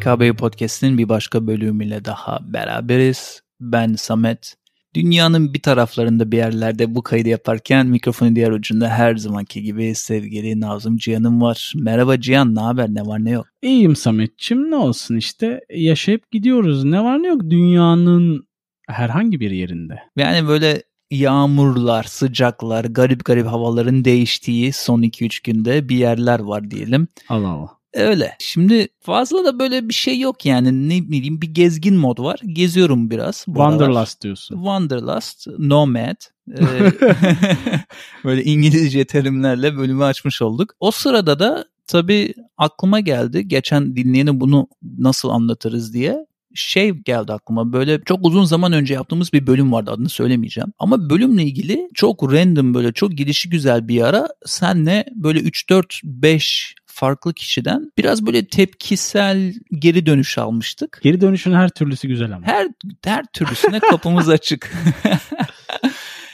PKB 0.00 0.36
Podcast'in 0.36 0.98
bir 0.98 1.08
başka 1.08 1.46
bölümüyle 1.46 2.04
daha 2.04 2.38
beraberiz. 2.42 3.42
Ben 3.60 3.94
Samet. 3.94 4.54
Dünyanın 4.94 5.54
bir 5.54 5.62
taraflarında 5.62 6.32
bir 6.32 6.36
yerlerde 6.36 6.94
bu 6.94 7.02
kaydı 7.02 7.28
yaparken 7.28 7.86
mikrofonu 7.86 8.36
diğer 8.36 8.50
ucunda 8.50 8.88
her 8.88 9.16
zamanki 9.16 9.62
gibi 9.62 9.94
sevgili 9.94 10.60
Nazım 10.60 10.96
Cihan'ım 10.96 11.42
var. 11.42 11.72
Merhaba 11.76 12.20
Cihan 12.20 12.54
ne 12.54 12.60
haber 12.60 12.88
ne 12.88 13.06
var 13.06 13.24
ne 13.24 13.30
yok? 13.30 13.46
İyiyim 13.62 13.96
Sametçim 13.96 14.70
ne 14.70 14.76
olsun 14.76 15.16
işte 15.16 15.60
yaşayıp 15.70 16.30
gidiyoruz. 16.30 16.84
Ne 16.84 17.04
var 17.04 17.22
ne 17.22 17.28
yok 17.28 17.40
dünyanın 17.50 18.46
herhangi 18.88 19.40
bir 19.40 19.50
yerinde. 19.50 19.98
Yani 20.16 20.48
böyle 20.48 20.82
yağmurlar, 21.10 22.02
sıcaklar, 22.02 22.84
garip 22.84 23.24
garip 23.24 23.46
havaların 23.46 24.04
değiştiği 24.04 24.72
son 24.72 25.02
2-3 25.02 25.44
günde 25.44 25.88
bir 25.88 25.96
yerler 25.96 26.40
var 26.40 26.70
diyelim. 26.70 27.08
Allah 27.28 27.48
Allah. 27.48 27.79
Öyle. 27.94 28.36
Şimdi 28.38 28.88
fazla 29.00 29.44
da 29.44 29.58
böyle 29.58 29.88
bir 29.88 29.94
şey 29.94 30.20
yok 30.20 30.46
yani 30.46 30.88
ne 30.88 31.10
bileyim 31.10 31.42
bir 31.42 31.54
gezgin 31.54 31.96
mod 31.96 32.18
var. 32.18 32.40
Geziyorum 32.46 33.10
biraz. 33.10 33.44
Wanderlust 33.44 34.22
diyorsun. 34.22 34.54
Wanderlust, 34.54 35.46
Nomad. 35.58 36.16
Ee, 36.58 36.62
böyle 38.24 38.44
İngilizce 38.44 39.04
terimlerle 39.04 39.76
bölümü 39.76 40.04
açmış 40.04 40.42
olduk. 40.42 40.74
O 40.80 40.90
sırada 40.90 41.38
da 41.38 41.64
tabii 41.86 42.34
aklıma 42.56 43.00
geldi. 43.00 43.48
Geçen 43.48 43.96
dinleyene 43.96 44.40
bunu 44.40 44.68
nasıl 44.98 45.28
anlatırız 45.28 45.94
diye 45.94 46.26
şey 46.54 46.90
geldi 46.90 47.32
aklıma 47.32 47.72
böyle 47.72 48.00
çok 48.04 48.26
uzun 48.26 48.44
zaman 48.44 48.72
önce 48.72 48.94
yaptığımız 48.94 49.32
bir 49.32 49.46
bölüm 49.46 49.72
vardı 49.72 49.90
adını 49.90 50.08
söylemeyeceğim. 50.08 50.72
Ama 50.78 51.10
bölümle 51.10 51.42
ilgili 51.42 51.88
çok 51.94 52.32
random 52.32 52.74
böyle 52.74 52.92
çok 52.92 53.12
gidişi 53.12 53.50
güzel 53.50 53.88
bir 53.88 54.02
ara 54.02 54.28
senle 54.46 55.04
böyle 55.14 55.40
3-4-5 55.40 56.74
farklı 57.00 57.34
kişiden 57.34 57.92
biraz 57.98 58.26
böyle 58.26 58.46
tepkisel 58.46 59.54
geri 59.72 60.06
dönüş 60.06 60.38
almıştık. 60.38 61.00
Geri 61.02 61.20
dönüşün 61.20 61.52
her 61.52 61.68
türlüsü 61.68 62.08
güzel 62.08 62.34
ama. 62.34 62.46
Her 62.46 62.68
her 63.04 63.24
türlüsüne 63.32 63.80
kapımız 63.80 64.28
açık. 64.36 64.72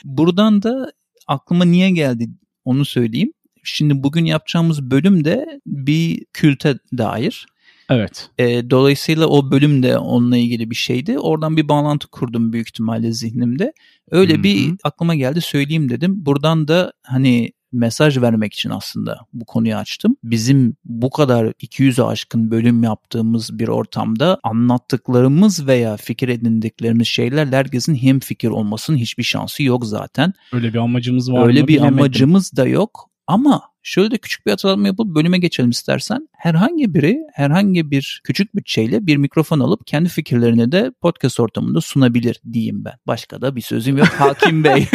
Buradan 0.03 0.63
da 0.63 0.91
aklıma 1.27 1.65
niye 1.65 1.89
geldi 1.89 2.29
onu 2.65 2.85
söyleyeyim. 2.85 3.33
Şimdi 3.63 4.03
bugün 4.03 4.25
yapacağımız 4.25 4.91
bölüm 4.91 5.25
de 5.25 5.59
bir 5.65 6.25
külte 6.33 6.79
dair. 6.97 7.45
Evet. 7.89 8.29
E, 8.37 8.69
dolayısıyla 8.69 9.27
o 9.27 9.51
bölüm 9.51 9.83
de 9.83 9.97
onunla 9.97 10.37
ilgili 10.37 10.69
bir 10.69 10.75
şeydi. 10.75 11.19
Oradan 11.19 11.57
bir 11.57 11.69
bağlantı 11.69 12.07
kurdum 12.07 12.53
büyük 12.53 12.67
ihtimalle 12.67 13.11
zihnimde. 13.11 13.73
Öyle 14.11 14.33
Hı 14.33 14.37
hı. 14.37 14.43
bir 14.43 14.73
aklıma 14.83 15.15
geldi 15.15 15.41
söyleyeyim 15.41 15.89
dedim. 15.89 16.25
Buradan 16.25 16.67
da 16.67 16.93
hani 17.03 17.51
mesaj 17.77 18.17
vermek 18.21 18.53
için 18.53 18.69
aslında 18.69 19.19
bu 19.33 19.45
konuyu 19.45 19.75
açtım. 19.75 20.15
Bizim 20.23 20.75
bu 20.85 21.09
kadar 21.09 21.45
200'e 21.45 22.03
aşkın 22.03 22.51
bölüm 22.51 22.83
yaptığımız 22.83 23.59
bir 23.59 23.67
ortamda 23.67 24.39
anlattıklarımız 24.43 25.67
veya 25.67 25.97
fikir 25.97 26.29
edindiklerimiz 26.29 27.07
şeylerle 27.07 27.55
herkesin 27.55 27.95
hem 27.95 28.19
fikir 28.19 28.47
olmasının 28.49 28.97
hiçbir 28.97 29.23
şansı 29.23 29.63
yok 29.63 29.85
zaten. 29.85 30.33
Öyle 30.53 30.73
bir 30.73 30.77
amacımız 30.79 31.31
var 31.31 31.47
Öyle 31.47 31.61
mı 31.61 31.67
bir 31.67 31.73
bilemedim. 31.73 31.97
amacımız 31.99 32.51
da 32.55 32.67
yok. 32.67 33.09
Ama 33.27 33.61
şöyle 33.83 34.11
de 34.11 34.17
küçük 34.17 34.45
bir 34.45 34.51
hatırlatma 34.51 34.87
yapıp 34.87 35.15
bölüme 35.15 35.37
geçelim 35.37 35.69
istersen. 35.69 36.27
Herhangi 36.33 36.93
biri 36.93 37.17
herhangi 37.33 37.91
bir 37.91 38.21
küçük 38.23 38.55
bütçeyle 38.55 39.07
bir 39.07 39.17
mikrofon 39.17 39.59
alıp 39.59 39.87
kendi 39.87 40.09
fikirlerini 40.09 40.71
de 40.71 40.91
podcast 41.01 41.39
ortamında 41.39 41.81
sunabilir 41.81 42.41
diyeyim 42.53 42.85
ben. 42.85 42.93
Başka 43.07 43.41
da 43.41 43.55
bir 43.55 43.61
sözüm 43.61 43.97
yok 43.97 44.07
Hakim 44.17 44.63
Bey. 44.63 44.87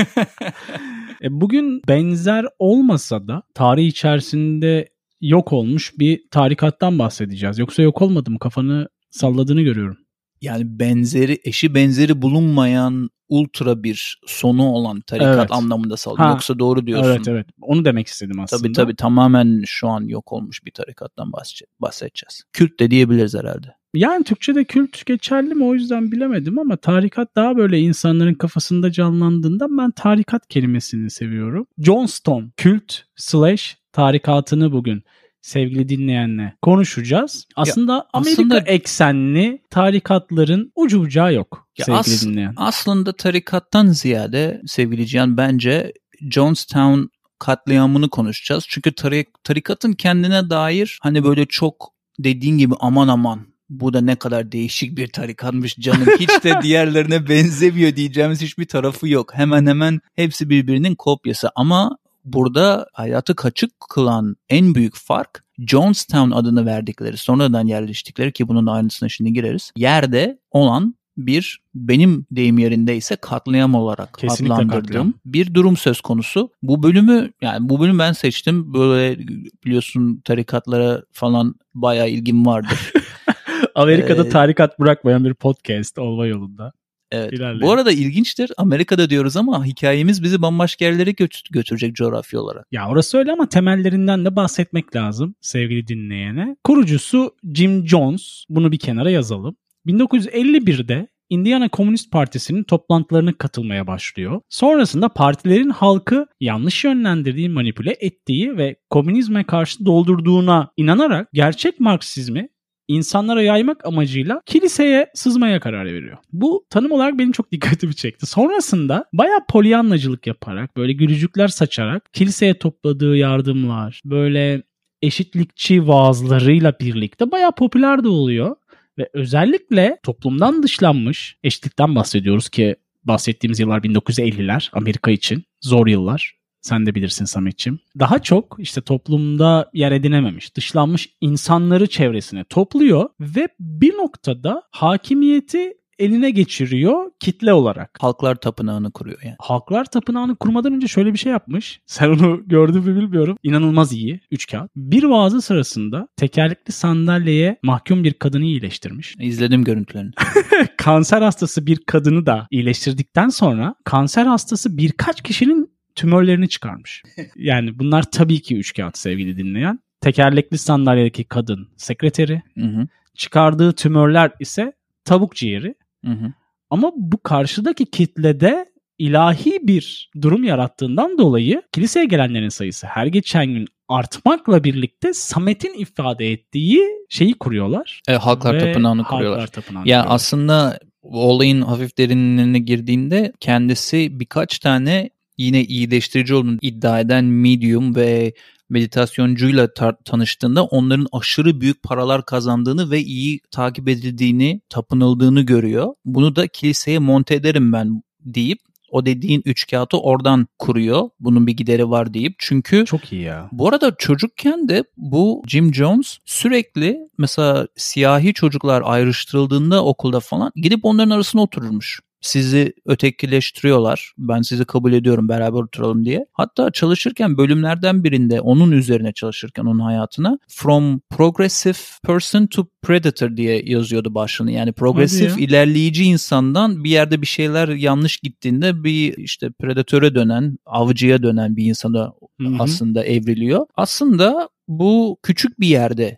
E, 1.23 1.41
bugün 1.41 1.83
benzer 1.89 2.47
olmasa 2.59 3.29
da 3.29 3.43
tarih 3.55 3.87
içerisinde 3.87 4.89
yok 5.21 5.53
olmuş 5.53 5.93
bir 5.99 6.21
tarikattan 6.31 6.99
bahsedeceğiz. 6.99 7.59
Yoksa 7.59 7.83
yok 7.83 8.03
olmadı 8.03 8.31
mı? 8.31 8.39
Kafanı 8.39 8.89
salladığını 9.11 9.63
görüyorum. 9.63 9.99
Yani 10.43 10.79
benzeri 10.79 11.39
eşi 11.45 11.75
benzeri 11.75 12.23
bulunmayan 12.23 13.11
ultra 13.29 13.83
bir 13.83 14.21
sonu 14.27 14.63
olan 14.63 15.01
tarikat 15.01 15.37
Evet. 15.37 15.51
anlamında 15.53 15.97
saldım. 15.97 16.29
Yoksa 16.29 16.59
doğru 16.59 16.87
diyorsun. 16.87 17.11
Evet 17.11 17.29
evet. 17.29 17.47
Onu 17.61 17.85
demek 17.85 18.07
istedim 18.07 18.41
aslında. 18.41 18.63
Tabii 18.63 18.73
tabii 18.73 18.97
tamamen 18.97 19.63
şu 19.67 19.89
an 19.89 20.01
yok 20.05 20.33
olmuş 20.33 20.65
bir 20.65 20.71
tarikattan 20.71 21.33
bahsedece- 21.33 21.67
bahsedeceğiz. 21.81 22.43
Kült 22.53 22.81
de 22.81 22.91
diyebiliriz 22.91 23.35
herhalde. 23.35 23.75
Yani 23.95 24.25
Türkçe'de 24.25 24.65
kült 24.65 25.07
geçerli 25.07 25.55
mi 25.55 25.65
o 25.65 25.75
yüzden 25.75 26.13
bilemedim 26.13 26.59
ama 26.59 26.77
tarikat 26.77 27.37
daha 27.37 27.57
böyle 27.57 27.81
insanların 27.81 28.35
kafasında 28.35 28.93
canlandığında 28.93 29.67
ben 29.71 29.91
tarikat 29.91 30.49
kelimesini 30.49 31.11
seviyorum. 31.11 31.67
Johnston 31.79 32.53
kült 32.57 32.95
slash 33.17 33.77
tarikatını 33.93 34.73
bugün 34.73 35.03
sevgili 35.43 35.89
dinleyenle 35.89 36.55
konuşacağız. 36.63 37.47
Aslında 37.57 38.09
Amerika 38.13 38.43
aslında- 38.43 38.59
eksenli 38.59 39.63
tarikatların 39.71 40.73
ucu 40.77 41.01
bucağı 41.01 41.35
yok 41.35 41.69
Ya 41.79 41.85
sevgili 41.85 41.99
as- 42.01 42.25
dinleyen. 42.25 42.55
Aslında 42.57 43.13
tarikattan 43.13 43.87
ziyade 43.87 44.63
sevgili 44.67 45.07
Cihan 45.07 45.37
bence 45.37 45.93
Jonestown 46.31 47.01
katliamını 47.39 48.09
konuşacağız. 48.11 48.65
Çünkü 48.69 48.91
tari- 48.91 49.27
tarikatın 49.45 49.93
kendine 49.93 50.51
dair 50.51 50.99
hani 51.03 51.25
böyle 51.25 51.47
çok 51.47 51.93
dediğin 52.19 52.59
gibi 52.59 52.75
aman 52.81 53.09
aman 53.09 53.41
bu 53.71 53.93
da 53.93 54.01
ne 54.01 54.17
kadar 54.17 54.53
değişik 54.53 54.97
bir 54.97 55.07
tarikatmış 55.09 55.77
canım 55.77 56.07
hiç 56.19 56.45
de 56.45 56.55
diğerlerine 56.63 57.29
benzemiyor 57.29 57.97
diyeceğimiz 57.97 58.41
hiçbir 58.43 58.65
tarafı 58.65 59.09
yok. 59.09 59.35
Hemen 59.35 59.67
hemen 59.67 60.01
hepsi 60.15 60.49
birbirinin 60.51 60.95
kopyası 60.95 61.51
ama 61.57 61.97
burada 62.25 62.87
hayatı 62.93 63.37
kaçık 63.37 63.71
kılan 63.81 64.37
en 64.49 64.75
büyük 64.75 64.97
fark 64.97 65.45
Jonestown 65.59 66.31
adını 66.31 66.67
verdikleri 66.67 67.17
sonradan 67.17 67.67
yerleştikleri 67.67 68.33
ki 68.33 68.49
bunun 68.49 68.67
aynısına 68.67 69.09
şimdi 69.09 69.33
gireriz. 69.33 69.73
Yerde 69.77 70.39
olan 70.51 70.95
bir 71.17 71.61
benim 71.75 72.27
deyim 72.31 72.59
yerindeyse 72.59 73.17
katliam 73.17 73.75
olarak 73.75 74.15
Kesinlikle 74.19 74.55
adlandırdığım 74.55 74.83
katliam. 74.83 75.15
bir 75.25 75.55
durum 75.55 75.77
söz 75.77 76.01
konusu. 76.01 76.51
Bu 76.63 76.83
bölümü 76.83 77.33
yani 77.43 77.69
bu 77.69 77.81
bölümü 77.81 77.99
ben 77.99 78.13
seçtim. 78.13 78.75
Böyle 78.75 79.19
biliyorsun 79.65 80.21
tarikatlara 80.25 81.03
falan 81.13 81.55
bayağı 81.75 82.09
ilgim 82.09 82.47
vardır. 82.47 82.93
Amerika'da 83.75 84.27
Ee, 84.27 84.29
tarikat 84.29 84.81
bırakmayan 84.81 85.25
bir 85.25 85.35
podcast 85.35 85.99
olma 85.99 86.27
yolunda. 86.27 86.73
Evet. 87.13 87.33
İlerleyin. 87.33 87.61
Bu 87.63 87.73
arada 87.73 87.93
ilginçtir. 87.93 88.53
Amerika'da 88.57 89.11
diyoruz 89.11 89.37
ama 89.37 89.67
hikayemiz 89.67 90.23
bizi 90.23 90.43
bambaşka 90.43 90.85
yerlere 90.85 91.11
götü- 91.11 91.51
götürecek 91.51 91.95
coğrafya 91.97 92.41
olarak. 92.41 92.67
Ya 92.73 92.89
orası 92.89 93.19
öyle 93.19 93.33
ama 93.33 93.49
temellerinden 93.49 94.25
de 94.25 94.37
bahsetmek 94.37 94.97
lazım 94.97 95.35
sevgili 95.41 95.89
dinleyene. 95.89 96.57
Kurucusu 96.65 97.35
Jim 97.55 97.89
Jones. 97.89 98.45
Bunu 98.49 98.73
bir 98.73 98.79
kenara 98.79 99.11
yazalım. 99.11 99.57
1951'de 99.87 101.09
Indiana 101.31 101.69
Komünist 101.69 102.11
Partisi'nin 102.11 102.63
toplantılarına 102.63 103.33
katılmaya 103.33 103.87
başlıyor. 103.87 104.41
Sonrasında 104.49 105.09
partilerin 105.09 105.71
halkı 105.71 106.27
yanlış 106.41 106.85
yönlendirdiği, 106.85 107.49
manipüle 107.49 107.97
ettiği 108.01 108.57
ve 108.57 108.77
komünizme 108.91 109.45
karşı 109.45 109.85
doldurduğuna 109.87 110.71
inanarak 110.77 111.29
gerçek 111.33 111.81
Marksizmi 111.81 112.49
insanlara 112.89 113.43
yaymak 113.43 113.87
amacıyla 113.87 114.43
kiliseye 114.47 115.11
sızmaya 115.15 115.61
karar 115.61 115.85
veriyor. 115.85 116.19
Bu 116.33 116.67
tanım 116.71 116.93
olarak 116.93 117.19
benim 117.19 117.33
çok 117.33 117.53
dikkatimi 117.53 117.95
çekti. 117.95 118.27
Sonrasında 118.27 119.05
bayağı 119.13 119.47
polyanlacılık 119.49 120.27
yaparak, 120.27 120.77
böyle 120.77 120.93
gülücükler 120.93 121.49
saçarak 121.49 122.13
kiliseye 122.13 122.55
topladığı 122.55 123.17
yardımlar, 123.17 124.03
böyle 124.05 124.63
eşitlikçi 125.03 125.89
vaazlarıyla 125.89 126.75
birlikte 126.81 127.31
bayağı 127.31 127.55
popüler 127.55 128.05
de 128.05 128.09
oluyor. 128.09 128.57
Ve 128.99 129.09
özellikle 129.13 129.99
toplumdan 130.03 130.63
dışlanmış, 130.63 131.37
eşitlikten 131.43 131.95
bahsediyoruz 131.95 132.49
ki 132.49 132.77
bahsettiğimiz 133.05 133.61
yıllar 133.61 133.81
1950'ler 133.81 134.69
Amerika 134.73 135.11
için 135.11 135.45
zor 135.61 135.87
yıllar. 135.87 136.42
Sen 136.63 136.87
de 136.87 136.95
bilirsin 136.95 137.25
Sametçim. 137.25 137.79
Daha 137.99 138.19
çok 138.19 138.57
işte 138.59 138.81
toplumda 138.81 139.71
yer 139.75 139.93
edinememiş, 139.93 140.57
dışlanmış 140.57 141.09
insanları 141.21 141.87
çevresine 141.87 142.45
topluyor 142.45 143.09
ve 143.21 143.49
bir 143.61 143.95
noktada 143.95 144.63
hakimiyeti 144.71 145.73
eline 145.99 146.31
geçiriyor 146.31 147.11
kitle 147.21 147.53
olarak. 147.53 147.99
Halklar 148.01 148.35
tapınağını 148.35 148.93
kuruyor 148.93 149.19
yani. 149.25 149.37
Halklar 149.39 149.85
Tapınağı'nı 149.85 150.37
kurmadan 150.37 150.73
önce 150.73 150.89
şöyle 150.89 151.13
bir 151.13 151.19
şey 151.19 151.33
yapmış. 151.33 151.81
Sen 151.87 152.09
onu 152.09 152.43
gördün 152.47 152.85
mü 152.85 152.97
bilmiyorum. 152.97 153.39
İnanılmaz 153.43 153.93
iyi. 153.93 154.21
Üç 154.31 154.47
kağıt. 154.47 154.71
Bir 154.77 155.03
vaazı 155.03 155.43
sırasında 155.43 156.09
tekerlekli 156.17 156.73
sandalyeye 156.73 157.59
mahkum 157.63 158.05
bir 158.05 158.13
kadını 158.13 158.45
iyileştirmiş. 158.45 159.15
İzledim 159.21 159.65
görüntülerini. 159.65 160.11
kanser 160.79 161.23
hastası 161.23 161.67
bir 161.67 161.77
kadını 161.77 162.27
da 162.27 162.47
iyileştirdikten 162.51 163.29
sonra 163.29 163.75
kanser 163.85 164.27
hastası 164.27 164.77
birkaç 164.77 165.23
kişinin 165.23 165.72
tümörlerini 165.95 166.49
çıkarmış. 166.49 167.03
Yani 167.37 167.79
bunlar 167.79 168.03
tabii 168.11 168.41
ki 168.41 168.57
üç 168.57 168.75
kağıt 168.75 168.99
sevgili 168.99 169.37
dinleyen. 169.37 169.79
Tekerlekli 170.01 170.59
sandalyedeki 170.59 171.25
kadın 171.25 171.69
sekreteri, 171.77 172.43
Hı 172.59 172.65
hı. 172.65 172.87
çıkardığı 173.15 173.73
tümörler 173.73 174.31
ise 174.41 174.73
tavuk 175.05 175.37
ciğeri. 175.37 175.75
Hı 176.05 176.11
hı. 176.13 176.33
Ama 176.71 176.93
bu 176.97 177.23
karşıdaki 177.23 177.87
kitlede 177.87 178.67
ilahi 178.99 179.59
bir 179.63 180.11
durum 180.23 180.45
yarattığından 180.45 181.19
dolayı 181.19 181.63
kiliseye 181.73 182.07
gelenlerin 182.07 182.49
sayısı 182.49 182.87
her 182.87 183.07
geçen 183.07 183.47
gün 183.47 183.67
artmakla 183.89 184.65
birlikte 184.65 185.15
Samet'in 185.15 185.75
ifade 185.75 186.33
ettiği 186.33 186.83
şeyi 187.09 187.35
kuruyorlar. 187.35 188.01
E, 188.09 188.13
Halklar 188.15 188.61
Tapınağı'nı 188.61 189.05
kuruyorlar. 189.05 189.41
Halklar 189.41 189.63
Tapınağı'nı 189.63 189.89
Ya 189.89 189.99
kuruyorlar. 189.99 190.15
aslında 190.15 190.79
olayın 191.03 191.63
hafif 191.63 191.99
derinlerine 191.99 192.59
girdiğinde 192.59 193.33
kendisi 193.41 194.21
birkaç 194.21 194.59
tane 194.59 195.11
yine 195.39 195.65
iyileştirici 195.65 196.35
olduğunu 196.35 196.59
iddia 196.63 197.01
eden 197.01 197.25
medium 197.25 197.97
ve 197.97 198.33
meditasyоncuyla 198.69 199.65
tar- 199.65 200.05
tanıştığında 200.05 200.65
onların 200.65 201.07
aşırı 201.13 201.61
büyük 201.61 201.83
paralar 201.83 202.25
kazandığını 202.27 202.91
ve 202.91 203.01
iyi 203.01 203.41
takip 203.51 203.89
edildiğini, 203.89 204.61
tapınıldığını 204.69 205.43
görüyor. 205.43 205.95
Bunu 206.05 206.37
da 206.37 206.47
kiliseye 206.47 206.99
monte 206.99 207.35
ederim 207.35 207.73
ben 207.73 208.03
deyip 208.21 208.59
o 208.91 209.07
dediğin 209.07 209.43
üç 209.45 209.67
kağıtı 209.71 209.99
oradan 209.99 210.47
kuruyor. 210.59 211.09
Bunun 211.21 211.47
bir 211.47 211.53
gideri 211.53 211.91
var 211.91 212.15
deyip. 212.15 212.35
Çünkü 212.39 212.85
Çok 212.85 213.13
iyi 213.13 213.23
ya. 213.23 213.49
bu 213.53 213.69
arada 213.69 213.95
çocukken 213.99 214.69
de 214.69 214.85
bu 214.97 215.43
Jim 215.47 215.75
Jones 215.75 216.19
sürekli 216.25 216.99
mesela 217.19 217.67
siyahi 217.77 218.35
çocuklar 218.35 218.83
ayrıştırıldığında 218.85 219.85
okulda 219.85 220.21
falan 220.21 220.53
gidip 220.57 220.85
onların 220.85 221.11
arasına 221.11 221.43
otururmuş. 221.43 222.01
Sizi 222.23 222.73
ötekileştiriyorlar. 222.87 224.13
Ben 224.19 224.43
sizi 224.43 224.65
kabul 224.65 224.93
ediyorum 224.93 225.29
beraber 225.29 225.59
oturalım 225.59 226.05
diye. 226.05 226.27
Hatta 226.33 226.71
çalışırken 226.71 227.37
bölümlerden 227.37 228.05
birinde 228.05 228.41
onun 228.41 228.73
üzerine 228.73 229.13
çalışırken 229.13 229.65
onun 229.65 229.81
hayatına 229.81 230.39
From 230.49 231.01
Progressive 231.01 231.79
Person 232.03 232.47
to 232.47 232.67
Predator 232.83 233.37
diye 233.37 233.63
yazıyordu 233.65 234.15
başlığını. 234.15 234.53
Yani 234.53 234.73
progresif 234.73 235.39
ya. 235.39 235.45
ilerleyici 235.45 236.05
insandan 236.05 236.85
bir 236.85 236.91
yerde 236.91 237.23
bir 237.23 237.27
şeyler 237.27 237.69
yanlış 237.69 238.17
gittiğinde 238.17 238.85
bir 238.85 239.17
işte 239.17 239.51
predatöre 239.61 240.15
dönen, 240.15 240.59
avcıya 240.67 241.23
dönen 241.23 241.57
bir 241.57 241.65
insana 241.65 242.13
Hı 242.41 242.49
hı. 242.49 242.57
aslında 242.59 243.05
evriliyor. 243.05 243.67
Aslında 243.77 244.49
bu 244.69 245.19
küçük 245.23 245.61
bir 245.61 245.69
yerde 245.69 246.17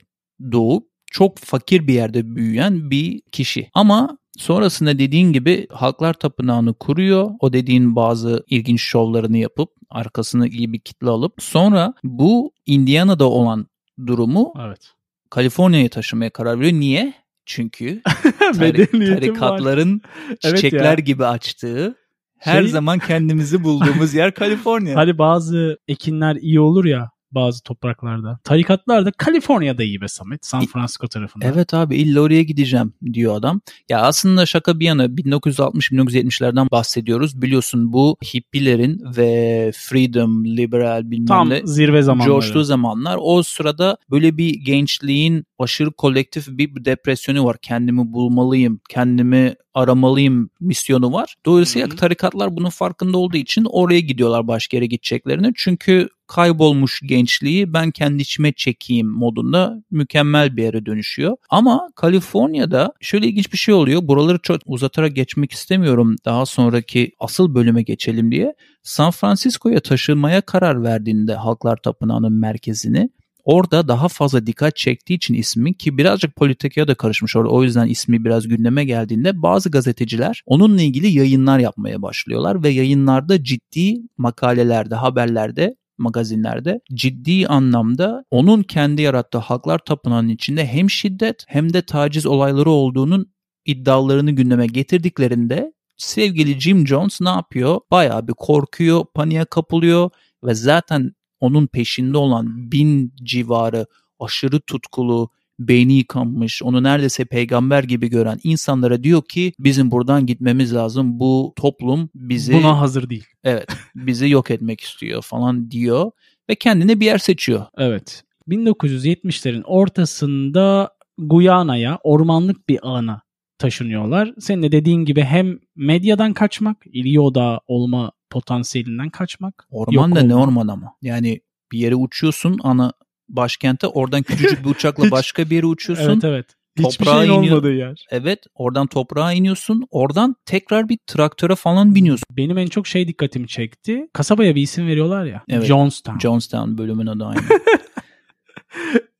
doğup 0.53 0.89
çok 1.07 1.39
fakir 1.39 1.87
bir 1.87 1.95
yerde 1.95 2.37
büyüyen 2.37 2.91
bir 2.91 3.23
kişi. 3.33 3.71
Ama 3.75 4.19
sonrasında 4.39 4.99
dediğin 4.99 5.33
gibi 5.33 5.67
Halklar 5.71 6.15
Tapınağı'nı 6.15 6.75
kuruyor. 6.75 7.31
O 7.41 7.53
dediğin 7.53 7.97
bazı 7.97 8.45
ilginç 8.51 8.81
şovlarını 8.83 9.39
yapıp 9.39 9.71
arkasına 9.91 10.47
iyi 10.47 10.73
bir 10.73 10.81
kitle 10.81 11.09
alıp 11.09 11.33
sonra 11.39 11.95
bu 12.05 12.53
Indiana'da 12.67 13.25
olan 13.31 13.67
durumu 14.07 14.53
Evet. 14.67 14.91
Kaliforniya'ya 15.31 15.89
taşımaya 15.89 16.31
karar 16.31 16.61
veriyor. 16.61 16.81
Niye? 16.81 17.15
Çünkü 17.47 18.01
tarik- 18.41 19.15
tarikatların 19.15 20.01
Evet 20.29 20.41
çiçekler 20.57 20.99
ya. 20.99 21.05
gibi 21.05 21.27
açtığı 21.27 21.95
her 22.39 22.63
Şey- 22.63 22.71
zaman 22.71 22.99
kendimizi 22.99 23.65
bulduğumuz 23.65 24.15
yer 24.15 24.35
Kaliforniya. 24.35 24.97
Hani 24.97 25.19
bazı 25.19 25.79
ekinler 25.89 26.37
iyi 26.37 26.61
olur 26.61 26.85
ya 26.85 27.11
bazı 27.35 27.63
topraklarda. 27.63 28.39
Tarikatlar 28.45 29.07
da 29.07 29.11
Kaliforniya'da 29.11 29.83
iyi 29.83 30.01
be 30.01 30.09
Samet. 30.09 30.47
San 30.47 30.67
Francisco 30.67 31.09
tarafında. 31.09 31.45
Evet 31.47 31.75
abi 31.75 31.97
illa 31.97 32.21
oraya 32.21 32.43
gideceğim 32.43 32.93
diyor 33.13 33.37
adam. 33.37 33.61
Ya 33.89 34.01
aslında 34.01 34.47
şaka 34.47 34.81
bir 34.81 34.85
yana 34.85 35.05
1960-1970'lerden 35.05 36.71
bahsediyoruz. 36.71 37.43
Biliyorsun 37.43 37.93
bu 37.93 38.17
hippilerin 38.35 39.03
ve 39.17 39.73
freedom, 39.75 40.45
liberal 40.45 41.11
bilmem 41.11 41.27
Tam 41.27 41.51
ne 41.51 41.61
zirve 41.65 42.03
zamanları. 42.03 42.29
coştuğu 42.29 42.65
zamanlar. 42.65 43.19
O 43.21 43.43
sırada 43.43 43.97
böyle 44.11 44.39
bir 44.39 44.55
gençliğin 44.55 45.45
aşırı 45.59 45.93
kolektif 45.93 46.49
bir 46.49 46.85
depresyonu 46.85 47.45
var. 47.45 47.57
Kendimi 47.63 48.13
bulmalıyım, 48.13 48.81
kendimi 48.91 49.55
aramalıyım 49.75 50.51
misyonu 50.61 51.13
var. 51.13 51.35
Dolayısıyla 51.47 51.89
Hı 51.89 51.93
hı. 51.93 51.97
tarikatlar 51.97 52.57
bunun 52.57 52.71
farkında 52.71 53.19
olduğu 53.19 53.37
için 53.37 53.67
oraya 53.71 54.01
gidiyorlar 54.01 54.49
başka 54.49 54.77
yere 54.77 54.87
gideceklerini. 54.87 55.53
Çünkü 55.57 56.09
kaybolmuş 56.27 57.01
gençliği 57.05 57.73
ben 57.73 57.91
kendi 57.91 58.23
içime 58.23 58.53
çekeyim 58.53 59.09
modunda 59.09 59.83
mükemmel 59.91 60.57
bir 60.57 60.63
yere 60.63 60.87
dönüşüyor. 60.87 61.37
Ama 61.51 61.89
Kaliforniya'da 61.97 62.93
şöyle 63.01 63.27
ilginç 63.27 63.53
bir 63.53 63.59
şey 63.59 63.75
oluyor. 63.75 64.09
Buraları 64.09 64.39
çok 64.43 64.61
uzatarak 64.67 65.17
geçmek 65.17 65.53
istemiyorum. 65.53 66.17
Daha 66.25 66.47
sonraki 66.47 67.13
asıl 67.21 67.55
bölüme 67.55 67.83
geçelim 67.83 68.33
diye. 68.33 68.55
San 68.83 69.11
Francisco'ya 69.11 69.81
taşınmaya 69.81 70.41
karar 70.41 70.83
verdiğinde 70.83 71.35
Halklar 71.35 71.77
Tapınağı'nın 71.77 72.33
merkezini 72.33 73.11
orada 73.45 73.89
daha 73.89 74.09
fazla 74.09 74.47
dikkat 74.47 74.77
çektiği 74.77 75.15
için 75.15 75.35
ismi 75.35 75.75
ki 75.75 75.99
birazcık 75.99 76.37
politikaya 76.37 76.89
da 76.89 76.95
karışmış 76.95 77.37
orada 77.37 77.51
o 77.51 77.63
yüzden 77.63 77.87
ismi 77.87 78.25
biraz 78.25 78.49
gündeme 78.49 78.85
geldiğinde 78.85 79.43
bazı 79.43 79.71
gazeteciler 79.71 80.43
onunla 80.47 80.83
ilgili 80.83 81.19
yayınlar 81.19 81.59
yapmaya 81.59 82.03
başlıyorlar 82.03 82.63
ve 82.63 82.69
yayınlarda 82.69 83.45
ciddi 83.45 83.95
makalelerde, 84.19 84.95
haberlerde 84.95 85.77
magazinlerde 85.99 86.81
ciddi 86.95 87.47
anlamda 87.47 88.25
onun 88.31 88.63
kendi 88.63 89.03
yarattığı 89.03 89.39
Halklar 89.39 89.79
Tapınağı'nın 89.79 90.29
içinde 90.29 90.67
hem 90.67 90.91
şiddet 90.91 91.45
hem 91.49 91.73
de 91.73 91.83
taciz 91.83 92.27
olayları 92.27 92.71
olduğunun 92.71 93.33
iddialarını 93.67 94.31
gündeme 94.31 94.67
getirdiklerinde 94.67 95.73
sevgili 95.97 96.61
Jim 96.61 96.87
Jones 96.87 97.21
ne 97.21 97.29
yapıyor? 97.29 97.81
Bayağı 97.91 98.29
bir 98.29 98.33
korkuyor, 98.33 99.05
paniğe 99.15 99.45
kapılıyor 99.45 100.11
ve 100.45 100.55
zaten 100.55 101.13
onun 101.41 101.67
peşinde 101.67 102.19
olan 102.19 102.73
bin 102.73 103.13
civarı 103.23 103.87
aşırı 104.21 104.61
tutkulu, 104.61 105.31
beyni 105.59 105.93
yıkanmış, 105.93 106.63
onu 106.63 106.83
neredeyse 106.83 107.25
peygamber 107.25 107.85
gibi 107.85 108.09
gören 108.11 108.39
insanlara 108.43 109.03
diyor 109.03 109.23
ki 109.23 109.53
bizim 109.59 109.91
buradan 109.91 110.27
gitmemiz 110.27 110.75
lazım. 110.75 111.21
Bu 111.21 111.53
toplum 111.57 112.11
bizi 112.15 112.53
Buna 112.53 112.81
hazır 112.81 113.11
değil. 113.11 113.27
evet 113.45 113.69
bizi 113.95 114.29
yok 114.29 114.51
etmek 114.51 114.81
istiyor 114.81 115.23
falan 115.23 115.71
diyor 115.71 116.11
ve 116.51 116.55
kendine 116.55 117.01
bir 117.01 117.07
yer 117.07 117.19
seçiyor. 117.19 117.67
Evet. 117.79 118.25
1970'lerin 118.49 119.63
ortasında 119.63 120.91
Guyana'ya, 121.19 121.99
ormanlık 122.03 122.69
bir 122.69 122.87
alana 122.87 123.23
taşınıyorlar. 123.59 124.35
Senin 124.39 124.63
de 124.63 124.73
dediğin 124.73 125.05
gibi 125.05 125.23
hem 125.23 125.59
medyadan 125.77 126.33
kaçmak, 126.33 126.77
ilgi 126.87 127.21
odağı 127.21 127.61
olma 127.67 128.13
potansiyelinden 128.31 129.11
kaçmak. 129.11 129.67
Orman 129.71 130.15
da 130.15 130.23
ne 130.23 130.35
orman 130.35 130.69
ama. 130.69 130.95
Yani 131.03 131.41
bir 131.73 131.79
yere 131.79 131.95
uçuyorsun 131.95 132.59
ana 132.63 132.93
başkente 133.29 133.87
oradan 133.87 134.23
küçücük 134.23 134.65
bir 134.65 134.71
uçakla 134.71 135.05
Hiç- 135.05 135.13
başka 135.13 135.51
bir 135.51 135.57
yere 135.57 135.67
uçuyorsun. 135.67 136.11
Evet 136.11 136.25
evet. 136.25 136.47
Hiçbir 136.79 137.05
şeyin 137.07 137.19
iniyor. 137.19 137.37
olmadığı 137.37 137.73
yer. 137.73 138.07
Evet 138.11 138.39
oradan 138.55 138.87
toprağa 138.87 139.33
iniyorsun. 139.33 139.87
Oradan 139.91 140.37
tekrar 140.47 140.89
bir 140.89 140.99
traktöre 141.07 141.55
falan 141.55 141.95
biniyorsun. 141.95 142.25
Benim 142.31 142.59
en 142.59 142.67
çok 142.67 142.87
şey 142.87 143.09
dikkatimi 143.09 143.49
çekti. 143.49 144.07
Kasabaya 144.13 144.55
bir 144.55 144.63
isim 144.63 144.87
veriyorlar 144.87 145.25
ya. 145.25 145.43
Evet. 145.49 145.65
Jonestown. 145.67 146.19
Jonestown 146.19 146.79
bölümün 146.79 147.07
adı 147.07 147.25
aynı. 147.25 147.41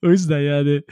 O 0.05 0.11
yüzden 0.11 0.41
yani 0.41 0.83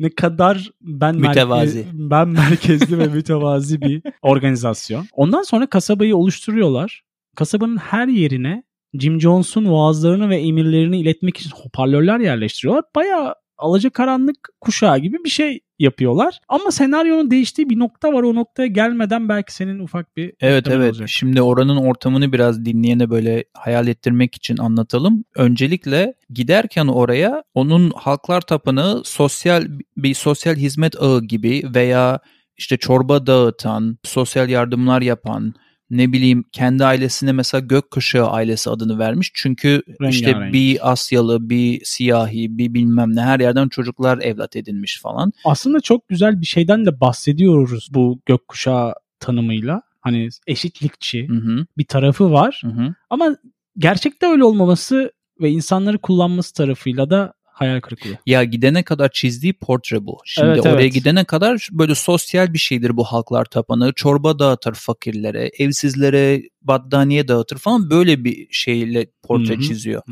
ne 0.00 0.10
kadar 0.10 0.70
ben 0.80 1.16
Mütevazi. 1.16 1.78
merke- 1.78 2.10
ben 2.10 2.28
merkezli 2.28 2.98
ve 2.98 3.06
mütevazi 3.06 3.80
bir 3.80 4.02
organizasyon. 4.22 5.06
Ondan 5.12 5.42
sonra 5.42 5.66
kasabayı 5.66 6.16
oluşturuyorlar. 6.16 7.02
Kasabanın 7.36 7.76
her 7.76 8.08
yerine 8.08 8.62
Jim 8.94 9.20
Jones'un 9.20 9.72
vaazlarını 9.72 10.28
ve 10.28 10.36
emirlerini 10.36 11.00
iletmek 11.00 11.36
için 11.36 11.50
hoparlörler 11.50 12.20
yerleştiriyorlar. 12.20 12.84
Bayağı 12.96 13.34
alacakaranlık 13.58 14.48
kuşağı 14.60 14.98
gibi 14.98 15.16
bir 15.24 15.30
şey 15.30 15.60
yapıyorlar. 15.78 16.38
Ama 16.48 16.70
senaryonun 16.70 17.30
değiştiği 17.30 17.70
bir 17.70 17.78
nokta 17.78 18.12
var. 18.12 18.22
O 18.22 18.34
noktaya 18.34 18.66
gelmeden 18.66 19.28
belki 19.28 19.54
senin 19.54 19.78
ufak 19.78 20.16
bir 20.16 20.32
Evet 20.40 20.68
evet. 20.68 20.92
olacak. 20.92 21.08
Şimdi 21.08 21.42
oranın 21.42 21.76
ortamını 21.76 22.32
biraz 22.32 22.64
dinleyene 22.64 23.10
böyle 23.10 23.44
hayal 23.54 23.88
ettirmek 23.88 24.34
için 24.34 24.56
anlatalım. 24.56 25.24
Öncelikle 25.36 26.14
giderken 26.30 26.86
oraya 26.86 27.44
onun 27.54 27.90
Halklar 27.96 28.40
Tapınağı 28.40 29.02
sosyal 29.04 29.64
bir 29.96 30.14
sosyal 30.14 30.54
hizmet 30.54 31.02
ağı 31.02 31.22
gibi 31.22 31.62
veya 31.74 32.20
işte 32.56 32.76
çorba 32.76 33.26
dağıtan, 33.26 33.98
sosyal 34.04 34.48
yardımlar 34.48 35.02
yapan, 35.02 35.54
ne 35.92 36.12
bileyim 36.12 36.44
kendi 36.52 36.84
ailesine 36.84 37.32
mesela 37.32 37.60
Gökkuşağı 37.60 38.30
ailesi 38.30 38.70
adını 38.70 38.98
vermiş. 38.98 39.30
Çünkü 39.34 39.82
işte 40.08 40.26
Rengarenk. 40.26 40.52
bir 40.54 40.92
Asyalı, 40.92 41.50
bir 41.50 41.84
siyahi, 41.84 42.58
bir 42.58 42.74
bilmem 42.74 43.16
ne 43.16 43.20
her 43.20 43.40
yerden 43.40 43.68
çocuklar 43.68 44.18
evlat 44.18 44.56
edinmiş 44.56 45.00
falan. 45.02 45.32
Aslında 45.44 45.80
çok 45.80 46.08
güzel 46.08 46.40
bir 46.40 46.46
şeyden 46.46 46.86
de 46.86 47.00
bahsediyoruz 47.00 47.88
bu 47.92 48.20
gökkuşağı 48.26 48.94
tanımıyla. 49.20 49.82
Hani 50.00 50.28
eşitlikçi 50.46 51.28
Hı 51.28 51.34
hı, 51.34 51.66
bir 51.78 51.84
tarafı 51.84 52.32
var. 52.32 52.62
hı 52.64 52.70
hı. 52.70 52.94
Ama 53.10 53.36
gerçekte 53.78 54.26
öyle 54.26 54.44
olmaması 54.44 55.12
ve 55.40 55.50
insanları 55.50 55.98
kullanması 55.98 56.54
tarafıyla 56.54 57.10
da 57.10 57.32
hayal 57.62 57.80
kırıklığı. 57.80 58.18
Ya 58.26 58.44
gidene 58.44 58.82
kadar 58.82 59.10
çizdiği 59.12 59.52
portre 59.52 60.06
bu. 60.06 60.18
Şimdi 60.24 60.48
Evet, 60.48 60.66
oraya 60.66 60.82
evet. 60.82 60.94
gidene 60.94 61.24
kadar 61.24 61.68
böyle 61.72 61.94
sosyal 61.94 62.52
bir 62.52 62.58
şeydir 62.58 62.96
bu 62.96 63.04
halklar 63.04 63.44
tapanağı. 63.44 63.92
Çorba 63.92 64.38
dağıtır 64.38 64.74
fakirlere, 64.74 65.50
evsizlere 65.58 66.42
battaniye 66.62 67.28
dağıtır 67.28 67.58
falan 67.58 67.90
böyle 67.90 68.24
bir 68.24 68.48
şeyle 68.50 69.06
portre 69.22 69.54
Hı 69.54 69.58
hı. 69.58 69.62
çiziyor. 69.62 70.02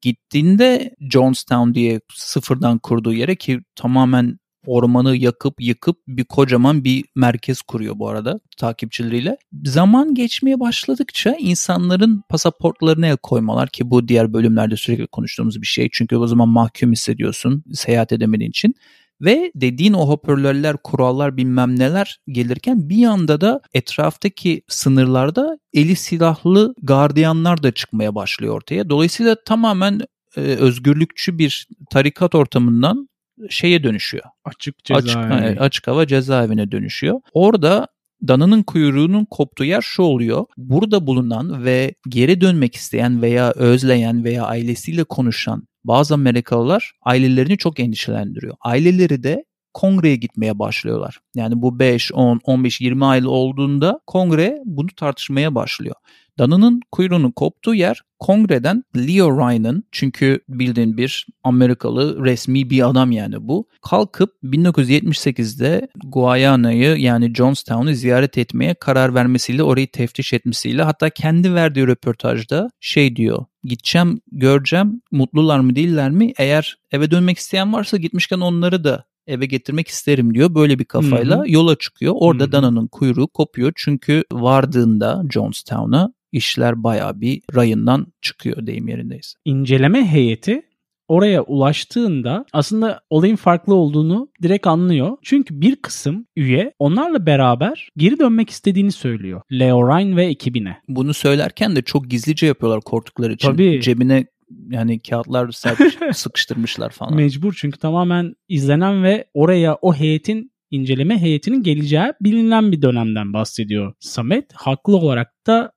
Gittiğinde 0.00 0.96
Jonestown 1.12 1.74
diye 1.74 2.00
sıfırdan 2.14 2.78
kurduğu 2.78 3.12
yere 3.12 3.36
ki 3.36 3.60
tamamen 3.74 4.38
ormanı 4.66 5.16
yakıp 5.16 5.54
yıkıp 5.60 5.96
bir 6.08 6.24
kocaman 6.24 6.84
bir 6.84 7.04
merkez 7.14 7.62
kuruyor 7.62 7.98
bu 7.98 8.08
arada 8.08 8.40
takipçileriyle. 8.56 9.36
Zaman 9.64 10.14
geçmeye 10.14 10.60
başladıkça 10.60 11.36
insanların 11.38 12.22
pasaportlarına 12.28 13.16
koymalar 13.16 13.68
ki 13.68 13.90
bu 13.90 14.08
diğer 14.08 14.32
bölümlerde 14.32 14.76
sürekli 14.76 15.06
konuştuğumuz 15.06 15.62
bir 15.62 15.66
şey. 15.66 15.88
Çünkü 15.92 16.16
o 16.16 16.26
zaman 16.26 16.48
mahkum 16.48 16.92
hissediyorsun 16.92 17.64
seyahat 17.72 18.12
edemediğin 18.12 18.50
için. 18.50 18.74
Ve 19.20 19.52
dediğin 19.54 19.92
o 19.92 20.08
hoparlörler, 20.08 20.76
kurallar 20.76 21.36
bilmem 21.36 21.78
neler 21.78 22.18
gelirken 22.28 22.88
bir 22.88 22.96
yanda 22.96 23.40
da 23.40 23.60
etraftaki 23.74 24.62
sınırlarda 24.68 25.58
eli 25.74 25.96
silahlı 25.96 26.74
gardiyanlar 26.82 27.62
da 27.62 27.72
çıkmaya 27.72 28.14
başlıyor 28.14 28.54
ortaya. 28.54 28.90
Dolayısıyla 28.90 29.36
tamamen 29.44 30.00
e, 30.36 30.40
özgürlükçü 30.40 31.38
bir 31.38 31.68
tarikat 31.90 32.34
ortamından 32.34 33.08
şeye 33.50 33.82
dönüşüyor. 33.82 34.24
Açık 34.44 34.84
cezaevi. 34.84 35.34
Açık, 35.34 35.60
açık 35.60 35.86
hava 35.86 36.06
cezaevine 36.06 36.72
dönüşüyor. 36.72 37.20
Orada 37.32 37.88
dananın 38.28 38.62
kuyruğunun 38.62 39.24
koptuğu 39.24 39.64
yer 39.64 39.80
şu 39.80 40.02
oluyor. 40.02 40.44
Burada 40.56 41.06
bulunan 41.06 41.64
ve 41.64 41.94
geri 42.08 42.40
dönmek 42.40 42.74
isteyen 42.74 43.22
veya 43.22 43.50
özleyen 43.50 44.24
veya 44.24 44.44
ailesiyle 44.44 45.04
konuşan 45.04 45.62
bazı 45.84 46.14
Amerikalılar 46.14 46.92
ailelerini 47.02 47.58
çok 47.58 47.80
endişelendiriyor. 47.80 48.54
Aileleri 48.60 49.22
de 49.22 49.44
kongreye 49.74 50.16
gitmeye 50.16 50.58
başlıyorlar. 50.58 51.18
Yani 51.34 51.62
bu 51.62 51.78
5, 51.78 52.12
10, 52.12 52.40
15, 52.44 52.80
20 52.80 53.04
aile 53.04 53.28
olduğunda 53.28 54.00
kongre 54.06 54.58
bunu 54.64 54.88
tartışmaya 54.96 55.54
başlıyor. 55.54 55.94
Dana'nın 56.38 56.80
kuyruğunun 56.92 57.30
koptuğu 57.30 57.74
yer 57.74 58.02
kongreden 58.18 58.84
Leo 58.96 59.38
Ryan'ın 59.38 59.84
çünkü 59.92 60.40
bildiğin 60.48 60.96
bir 60.96 61.26
Amerikalı 61.44 62.24
resmi 62.24 62.70
bir 62.70 62.88
adam 62.88 63.12
yani 63.12 63.48
bu. 63.48 63.68
Kalkıp 63.82 64.30
1978'de 64.44 65.88
Guayana'yı 66.04 66.96
yani 66.96 67.34
Johnstown'u 67.34 67.94
ziyaret 67.94 68.38
etmeye 68.38 68.74
karar 68.74 69.14
vermesiyle 69.14 69.62
orayı 69.62 69.90
teftiş 69.90 70.32
etmesiyle 70.32 70.82
hatta 70.82 71.10
kendi 71.10 71.54
verdiği 71.54 71.86
röportajda 71.86 72.70
şey 72.80 73.16
diyor 73.16 73.44
gideceğim 73.64 74.20
göreceğim 74.32 75.02
mutlular 75.12 75.60
mı 75.60 75.76
değiller 75.76 76.10
mi 76.10 76.32
eğer 76.38 76.78
eve 76.90 77.10
dönmek 77.10 77.38
isteyen 77.38 77.72
varsa 77.72 77.96
gitmişken 77.96 78.40
onları 78.40 78.84
da 78.84 79.04
eve 79.26 79.46
getirmek 79.46 79.88
isterim 79.88 80.34
diyor. 80.34 80.54
Böyle 80.54 80.78
bir 80.78 80.84
kafayla 80.84 81.36
Hı-hı. 81.36 81.52
yola 81.52 81.76
çıkıyor. 81.76 82.14
Orada 82.16 82.44
Hı-hı. 82.44 82.52
Dana'nın 82.52 82.86
kuyruğu 82.86 83.28
kopuyor. 83.28 83.72
Çünkü 83.76 84.24
vardığında 84.32 85.22
Jonestown'a 85.30 86.12
işler 86.32 86.82
baya 86.82 87.20
bir 87.20 87.42
rayından 87.54 88.06
çıkıyor 88.22 88.66
deyim 88.66 88.88
yerindeyse. 88.88 89.38
İnceleme 89.44 90.06
heyeti 90.06 90.62
oraya 91.08 91.42
ulaştığında 91.42 92.44
aslında 92.52 93.00
olayın 93.10 93.36
farklı 93.36 93.74
olduğunu 93.74 94.28
direkt 94.42 94.66
anlıyor. 94.66 95.16
Çünkü 95.22 95.60
bir 95.60 95.76
kısım 95.76 96.26
üye 96.36 96.72
onlarla 96.78 97.26
beraber 97.26 97.88
geri 97.96 98.18
dönmek 98.18 98.50
istediğini 98.50 98.92
söylüyor. 98.92 99.42
Leo 99.52 99.88
Ryan 99.88 100.16
ve 100.16 100.26
ekibine. 100.26 100.76
Bunu 100.88 101.14
söylerken 101.14 101.76
de 101.76 101.82
çok 101.82 102.10
gizlice 102.10 102.46
yapıyorlar 102.46 102.80
korktukları 102.80 103.32
için. 103.32 103.48
Tabii. 103.48 103.80
Cebine 103.82 104.26
yani 104.70 105.00
kağıtlar 105.00 105.50
sıkıştırmışlar 106.12 106.90
falan. 106.90 107.14
Mecbur 107.14 107.54
çünkü 107.58 107.78
tamamen 107.78 108.34
izlenen 108.48 109.02
ve 109.02 109.24
oraya 109.34 109.74
o 109.82 109.94
heyetin 109.94 110.50
inceleme 110.70 111.18
heyetinin 111.18 111.62
geleceği 111.62 112.12
bilinen 112.20 112.72
bir 112.72 112.82
dönemden 112.82 113.32
bahsediyor 113.32 113.94
Samet. 114.00 114.52
Haklı 114.52 114.96
olarak 114.96 115.46
da 115.46 115.72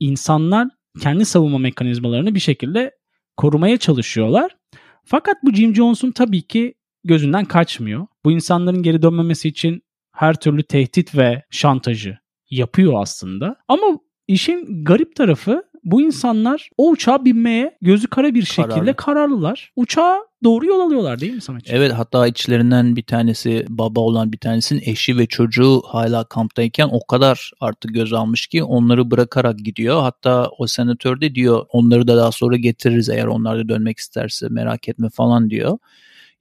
insanlar 0.00 0.68
kendi 1.00 1.24
savunma 1.24 1.58
mekanizmalarını 1.58 2.34
bir 2.34 2.40
şekilde 2.40 2.90
korumaya 3.36 3.76
çalışıyorlar. 3.76 4.56
Fakat 5.04 5.36
bu 5.42 5.52
Jim 5.52 5.74
Jones'un 5.74 6.10
tabii 6.10 6.42
ki 6.42 6.74
gözünden 7.04 7.44
kaçmıyor. 7.44 8.06
Bu 8.24 8.32
insanların 8.32 8.82
geri 8.82 9.02
dönmemesi 9.02 9.48
için 9.48 9.82
her 10.12 10.34
türlü 10.34 10.62
tehdit 10.62 11.16
ve 11.16 11.42
şantajı 11.50 12.18
yapıyor 12.50 12.92
aslında. 12.96 13.56
Ama 13.68 13.98
işin 14.28 14.84
garip 14.84 15.16
tarafı 15.16 15.62
bu 15.84 16.02
insanlar 16.02 16.70
o 16.78 16.90
uçağa 16.90 17.24
binmeye 17.24 17.78
gözü 17.82 18.06
kara 18.06 18.34
bir 18.34 18.44
şekilde 18.44 18.68
Kararlı. 18.68 18.94
kararlılar. 18.96 19.72
Uçağa 19.76 20.18
doğru 20.44 20.66
yol 20.66 20.80
alıyorlar 20.80 21.20
değil 21.20 21.32
mi 21.32 21.40
Samet? 21.40 21.62
Evet 21.66 21.92
hatta 21.92 22.26
içlerinden 22.26 22.96
bir 22.96 23.02
tanesi 23.02 23.66
baba 23.68 24.00
olan 24.00 24.32
bir 24.32 24.38
tanesinin 24.38 24.82
eşi 24.84 25.18
ve 25.18 25.26
çocuğu 25.26 25.82
hala 25.86 26.24
kamptayken 26.24 26.88
o 26.92 27.06
kadar 27.06 27.50
artık 27.60 27.94
göz 27.94 28.12
almış 28.12 28.46
ki 28.46 28.64
onları 28.64 29.10
bırakarak 29.10 29.58
gidiyor. 29.58 30.02
Hatta 30.02 30.48
o 30.58 30.66
senatör 30.66 31.20
de 31.20 31.34
diyor 31.34 31.66
onları 31.72 32.08
da 32.08 32.16
daha 32.16 32.32
sonra 32.32 32.56
getiririz 32.56 33.08
eğer 33.08 33.26
onlar 33.26 33.58
da 33.58 33.68
dönmek 33.68 33.98
isterse 33.98 34.46
merak 34.50 34.88
etme 34.88 35.08
falan 35.08 35.50
diyor. 35.50 35.78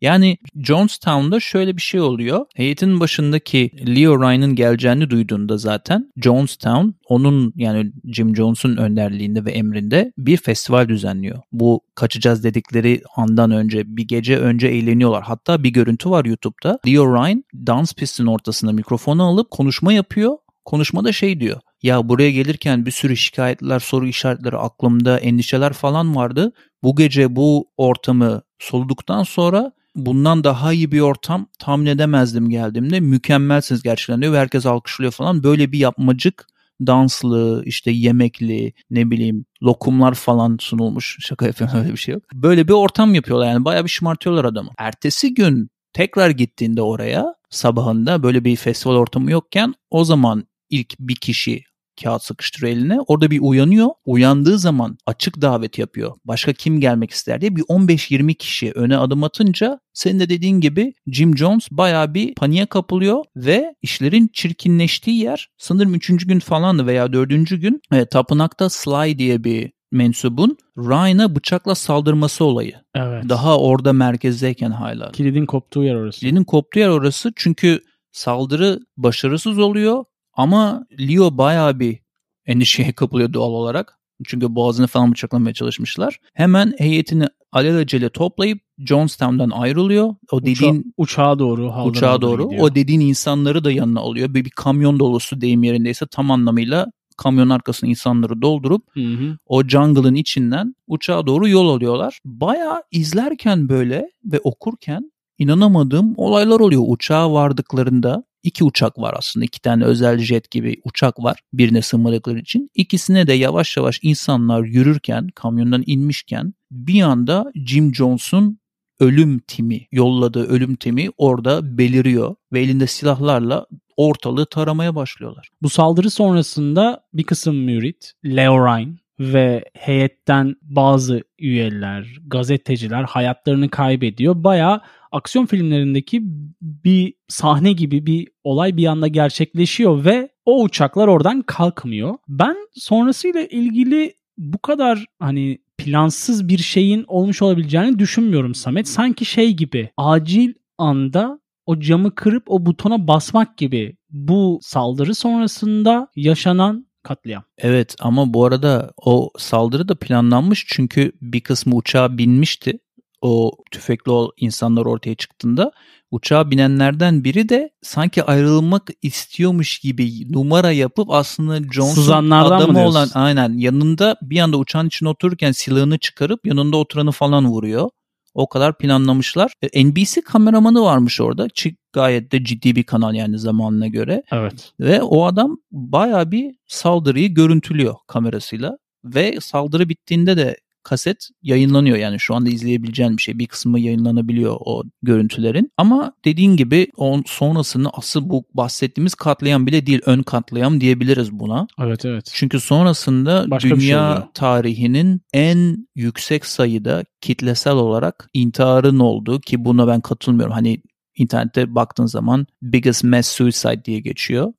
Yani 0.02 0.38
Jonestown'da 0.56 1.40
şöyle 1.40 1.78
bir 1.78 1.82
şey 1.82 2.02
oluyor. 2.02 2.46
Heyetin 2.56 3.00
başındaki 3.00 3.72
Leo 3.96 4.22
Ryan'ın 4.22 4.56
geleceğini 4.56 5.10
duyduğunda 5.10 5.58
zaten 5.58 6.12
Jonestown 6.24 6.88
onun 7.08 7.54
yani 7.56 7.92
Jim 8.14 8.36
Jones'un 8.36 8.78
önderliğinde 8.78 9.46
ve 9.46 9.52
emrinde 9.52 10.14
bir 10.18 10.38
festival 10.38 10.88
düzenliyor. 10.88 11.40
Bu 11.52 11.82
kaçacağız 11.96 12.44
dedikleri 12.44 13.02
andan 13.16 13.52
önce 13.52 13.98
bir 13.98 14.08
gece 14.08 14.38
önce 14.38 14.68
eğleniyorlar. 14.68 15.24
Hatta 15.24 15.64
bir 15.64 15.70
görüntü 15.70 16.10
var 16.10 16.26
YouTube'da. 16.26 16.80
Leo 16.88 17.16
Ryan 17.16 17.44
dans 17.56 17.94
pistinin 17.94 18.28
ortasında 18.28 18.72
mikrofonu 18.72 19.24
alıp 19.24 19.52
konuşma 19.52 19.94
yapıyor. 19.94 20.38
Konuşmada 20.66 21.12
şey 21.12 21.40
diyor. 21.40 21.60
Ya 21.84 22.10
buraya 22.10 22.32
gelirken 22.32 22.86
bir 22.86 22.92
sürü 22.92 23.18
şikayetler, 23.18 23.80
soru 23.80 24.08
işaretleri 24.08 24.58
aklımda, 24.58 25.20
endişeler 25.20 25.74
falan 25.74 26.16
vardı. 26.16 26.54
Bu 26.84 26.96
gece 26.96 27.36
bu 27.36 27.68
ortamı 27.78 28.42
soluduktan 28.60 29.24
sonra 29.24 29.72
bundan 29.96 30.44
daha 30.44 30.74
iyi 30.74 30.92
bir 30.92 31.00
ortam 31.00 31.48
tahmin 31.60 31.86
edemezdim 31.86 32.50
geldiğimde. 32.50 33.00
Mükemmelsiniz 33.00 33.84
gerçekten 33.84 34.22
diyor 34.22 34.34
ve 34.34 34.40
herkes 34.40 34.66
alkışlıyor 34.66 35.12
falan. 35.12 35.44
Böyle 35.44 35.72
bir 35.72 35.80
yapmacık 35.80 36.48
danslı, 36.88 37.64
işte 37.66 37.92
yemekli, 37.92 38.74
ne 38.90 39.12
bileyim 39.12 39.46
lokumlar 39.64 40.14
falan 40.14 40.58
sunulmuş. 40.62 41.18
Şaka 41.20 41.48
yapıyorum 41.48 41.78
öyle 41.80 41.92
bir 41.92 41.98
şey 41.98 42.14
yok. 42.14 42.24
Böyle 42.34 42.68
bir 42.68 42.74
ortam 42.74 43.16
yapıyorlar 43.16 43.48
yani 43.48 43.66
bayağı 43.66 43.84
bir 43.84 43.90
şımartıyorlar 43.90 44.46
adamı. 44.46 44.70
Ertesi 44.78 45.34
gün 45.34 45.70
tekrar 45.94 46.30
gittiğinde 46.30 46.82
oraya 46.82 47.36
sabahında 47.50 48.24
böyle 48.24 48.46
bir 48.46 48.56
festival 48.56 48.96
ortamı 48.96 49.32
yokken 49.32 49.74
o 49.90 50.04
zaman 50.04 50.48
ilk 50.70 51.00
bir 51.00 51.16
kişi 51.16 51.64
kağıt 52.04 52.24
sıkıştırıyor 52.24 52.78
eline. 52.78 53.00
Orada 53.08 53.32
bir 53.32 53.40
uyanıyor. 53.42 53.90
Uyandığı 54.06 54.60
zaman 54.60 54.98
açık 55.06 55.42
davet 55.42 55.78
yapıyor. 55.78 56.12
Başka 56.26 56.54
kim 56.54 56.80
gelmek 56.80 57.12
ister 57.12 57.42
diye 57.42 57.56
bir 57.56 57.62
15-20 57.62 58.36
kişi 58.36 58.72
öne 58.72 58.98
adım 58.98 59.24
atınca 59.24 59.80
senin 59.94 60.20
de 60.20 60.30
dediğin 60.30 60.60
gibi 60.60 60.94
Jim 61.08 61.38
Jones 61.38 61.68
baya 61.72 62.14
bir 62.14 62.36
paniğe 62.36 62.66
kapılıyor 62.66 63.24
ve 63.36 63.76
işlerin 63.82 64.30
çirkinleştiği 64.34 65.24
yer 65.24 65.50
sanırım 65.58 65.96
3. 65.96 66.28
gün 66.28 66.40
falandı 66.40 66.88
veya 66.88 67.14
4. 67.14 67.30
gün 67.62 67.82
e, 67.92 68.06
tapınakta 68.06 68.70
Sly 68.70 69.18
diye 69.18 69.44
bir 69.44 69.72
mensubun 69.92 70.58
Ryan'a 70.78 71.36
bıçakla 71.36 71.76
saldırması 71.76 72.46
olayı. 72.46 72.74
Evet. 72.96 73.30
Daha 73.30 73.60
orada 73.60 73.94
merkezdeyken 73.94 74.72
hala. 74.72 75.12
Kilidin 75.12 75.46
koptuğu 75.46 75.84
yer 75.84 75.96
orası. 75.96 76.20
Kilidin 76.20 76.44
koptuğu 76.44 76.80
yer 76.80 76.90
orası 76.90 77.34
çünkü 77.36 77.80
saldırı 78.12 78.80
başarısız 78.98 79.60
oluyor 79.60 80.06
ama 80.34 80.86
Leo 81.00 81.38
bayağı 81.38 81.80
bir 81.80 82.00
endişeye 82.46 82.92
kapılıyor 82.92 83.34
doğal 83.34 83.52
olarak. 83.52 84.00
Çünkü 84.26 84.56
boğazını 84.56 84.88
falan 84.88 85.12
bıçaklamaya 85.12 85.54
çalışmışlar. 85.54 86.20
Hemen 86.34 86.74
heyetini 86.78 87.28
alelacele 87.52 88.10
toplayıp 88.10 88.60
Jonestown'dan 88.78 89.50
ayrılıyor. 89.50 90.16
O 90.32 90.42
dediğin 90.42 90.94
Uça, 90.98 91.22
uçağa 91.24 91.40
doğru, 91.40 91.84
uçağa 91.86 92.22
doğru. 92.22 92.44
Gidiyor. 92.44 92.64
O 92.64 92.76
dediğin 92.76 93.00
insanları 93.00 93.64
da 93.64 93.72
yanına 93.72 94.00
alıyor. 94.00 94.34
Bir, 94.34 94.46
bir 94.46 94.50
kamyon 94.50 95.00
dolusu 95.00 95.42
deyim 95.42 95.64
yerindeyse 95.64 96.06
tam 96.08 96.32
anlamıyla 96.32 96.88
kamyon 97.18 97.50
arkasına 97.50 97.90
insanları 97.90 98.42
doldurup 98.42 98.84
hı 98.94 99.00
hı. 99.00 99.38
o 99.46 99.64
jungle'ın 99.64 100.16
içinden 100.16 100.76
uçağa 100.88 101.28
doğru 101.28 101.48
yol 101.48 101.70
alıyorlar. 101.70 102.20
Bayağı 102.26 102.84
izlerken 102.92 103.70
böyle 103.70 104.10
ve 104.26 104.40
okurken 104.44 105.12
inanamadığım 105.38 106.14
olaylar 106.18 106.60
oluyor. 106.60 106.84
Uçağa 106.88 107.34
vardıklarında 107.34 108.24
iki 108.44 108.64
uçak 108.64 109.00
var 109.00 109.14
aslında. 109.18 109.46
iki 109.46 109.62
tane 109.62 109.84
özel 109.84 110.20
jet 110.20 110.52
gibi 110.52 110.82
uçak 110.84 111.24
var 111.24 111.40
birine 111.54 111.82
sığmadıkları 111.82 112.40
için. 112.40 112.70
İkisine 112.76 113.28
de 113.28 113.34
yavaş 113.34 113.78
yavaş 113.78 114.00
insanlar 114.02 114.64
yürürken, 114.64 115.28
kamyondan 115.28 115.84
inmişken 115.86 116.54
bir 116.72 117.02
anda 117.02 117.52
Jim 117.56 117.96
Jones'un 117.96 118.60
ölüm 119.00 119.40
timi, 119.40 119.88
yolladığı 119.92 120.48
ölüm 120.48 120.76
timi 120.76 121.10
orada 121.18 121.78
beliriyor 121.78 122.36
ve 122.54 122.62
elinde 122.62 122.88
silahlarla 122.88 123.66
ortalığı 123.98 124.46
taramaya 124.46 124.96
başlıyorlar. 124.96 125.50
Bu 125.62 125.70
saldırı 125.70 126.10
sonrasında 126.10 127.04
bir 127.14 127.24
kısım 127.24 127.56
mürit, 127.56 128.12
Leo 128.26 128.66
Ryan 128.66 128.98
ve 129.20 129.66
heyetten 129.74 130.56
bazı 130.62 131.24
üyeler, 131.40 132.18
gazeteciler 132.28 133.04
hayatlarını 133.04 133.70
kaybediyor. 133.70 134.44
Baya 134.44 134.82
aksiyon 135.14 135.46
filmlerindeki 135.46 136.22
bir 136.62 137.14
sahne 137.28 137.74
gibi 137.74 138.06
bir 138.06 138.28
olay 138.44 138.78
bir 138.78 138.86
anda 138.86 139.08
gerçekleşiyor 139.08 140.06
ve 140.06 140.30
o 140.46 140.64
uçaklar 140.64 141.08
oradan 141.08 141.42
kalkmıyor. 141.42 142.16
Ben 142.28 142.58
sonrasıyla 142.74 143.42
ilgili 143.42 144.14
bu 144.38 144.58
kadar 144.58 145.06
hani 145.20 145.58
plansız 145.78 146.48
bir 146.48 146.58
şeyin 146.58 147.06
olmuş 147.08 147.42
olabileceğini 147.42 148.00
düşünmüyorum 148.00 148.56
Samet. 148.56 148.88
Sanki 148.88 149.26
şey 149.26 149.54
gibi 149.54 149.90
acil 149.98 150.54
anda 150.78 151.40
o 151.66 151.80
camı 151.80 152.16
kırıp 152.16 152.44
o 152.48 152.66
butona 152.66 153.08
basmak 153.08 153.58
gibi 153.58 153.98
bu 154.10 154.60
saldırı 154.62 155.16
sonrasında 155.16 156.08
yaşanan 156.16 156.88
katliam. 157.04 157.44
Evet 157.58 157.96
ama 158.00 158.34
bu 158.34 158.46
arada 158.46 158.92
o 159.06 159.30
saldırı 159.38 159.88
da 159.88 159.96
planlanmış 159.96 160.66
çünkü 160.68 161.12
bir 161.22 161.42
kısmı 161.42 161.76
uçağa 161.76 162.18
binmişti. 162.18 162.80
O 163.24 163.52
tüfekli 163.72 164.12
o 164.12 164.32
insanlar 164.38 164.86
ortaya 164.86 165.16
çıktığında 165.16 165.72
uçağa 166.12 166.52
binenlerden 166.52 167.24
biri 167.24 167.50
de 167.50 167.70
sanki 167.82 168.24
ayrılmak 168.24 168.90
istiyormuş 169.02 169.80
gibi 169.80 170.34
numara 170.34 170.72
yapıp 170.72 171.12
aslında 171.12 171.58
Johnson 171.74 172.30
adamı 172.56 172.88
olan 172.88 173.10
aynen 173.14 173.58
yanında 173.58 174.16
bir 174.22 174.40
anda 174.40 174.58
uçağın 174.58 174.88
içine 174.88 175.10
otururken 175.10 175.52
silahını 175.52 175.98
çıkarıp 175.98 176.48
yanında 176.48 176.78
oturanı 176.78 177.12
falan 177.12 177.48
vuruyor. 177.48 177.90
O 178.34 178.50
kadar 178.50 178.78
planlamışlar. 178.78 179.54
E, 179.62 179.86
NBC 179.86 180.22
kameramanı 180.22 180.82
varmış 180.82 181.22
orada. 181.22 181.48
Çi- 181.48 181.76
Gayet 181.94 182.32
de 182.32 182.44
ciddi 182.44 182.76
bir 182.76 182.84
kanal 182.84 183.16
yani 183.16 183.40
zamanına 183.40 183.88
göre. 183.88 184.24
Evet. 184.32 184.74
Ve 184.80 185.02
o 185.02 185.26
adam 185.26 185.58
baya 185.72 186.32
bir 186.32 186.56
saldırıyı 186.68 187.34
görüntülüyor 187.34 187.96
kamerasıyla. 188.08 188.78
Ve 189.04 189.38
saldırı 189.42 189.90
bittiğinde 189.90 190.38
de 190.38 190.58
kaset 190.84 191.30
yayınlanıyor. 191.42 191.98
Yani 191.98 192.20
şu 192.20 192.36
anda 192.36 192.50
izleyebileceğin 192.50 193.18
bir 193.18 193.22
şey. 193.22 193.40
Bir 193.40 193.48
kısmı 193.48 193.80
yayınlanabiliyor 193.80 194.58
o 194.60 194.84
görüntülerin. 195.02 195.72
Ama 195.78 196.14
dediğin 196.26 196.58
gibi 196.58 196.88
on, 196.98 197.24
sonrasını 197.28 197.90
asıl 197.94 198.30
bu 198.30 198.46
bahsettiğimiz 198.54 199.16
katliam 199.16 199.68
bile 199.68 199.86
değil. 199.86 200.02
Ön 200.06 200.24
katliam 200.24 200.82
diyebiliriz 200.82 201.32
buna. 201.32 201.68
Evet 201.82 202.06
evet. 202.06 202.32
Çünkü 202.34 202.60
sonrasında 202.60 203.46
Başka 203.52 203.70
şey 203.70 203.80
dünya 203.80 204.12
oluyor. 204.12 204.28
tarihinin 204.34 205.22
en 205.34 205.88
yüksek 205.96 206.46
sayıda 206.46 207.04
kitlesel 207.22 207.74
olarak 207.74 208.30
intiharın 208.34 209.00
olduğu 209.00 209.40
ki 209.40 209.66
buna 209.66 209.88
ben 209.88 210.02
katılmıyorum. 210.02 210.54
Hani 210.54 210.82
internette 211.18 211.76
baktığın 211.76 212.06
zaman 212.06 212.48
biggest 212.62 213.04
mass 213.04 213.28
suicide 213.28 213.86
diye 213.86 214.00
geçiyor. 214.00 214.54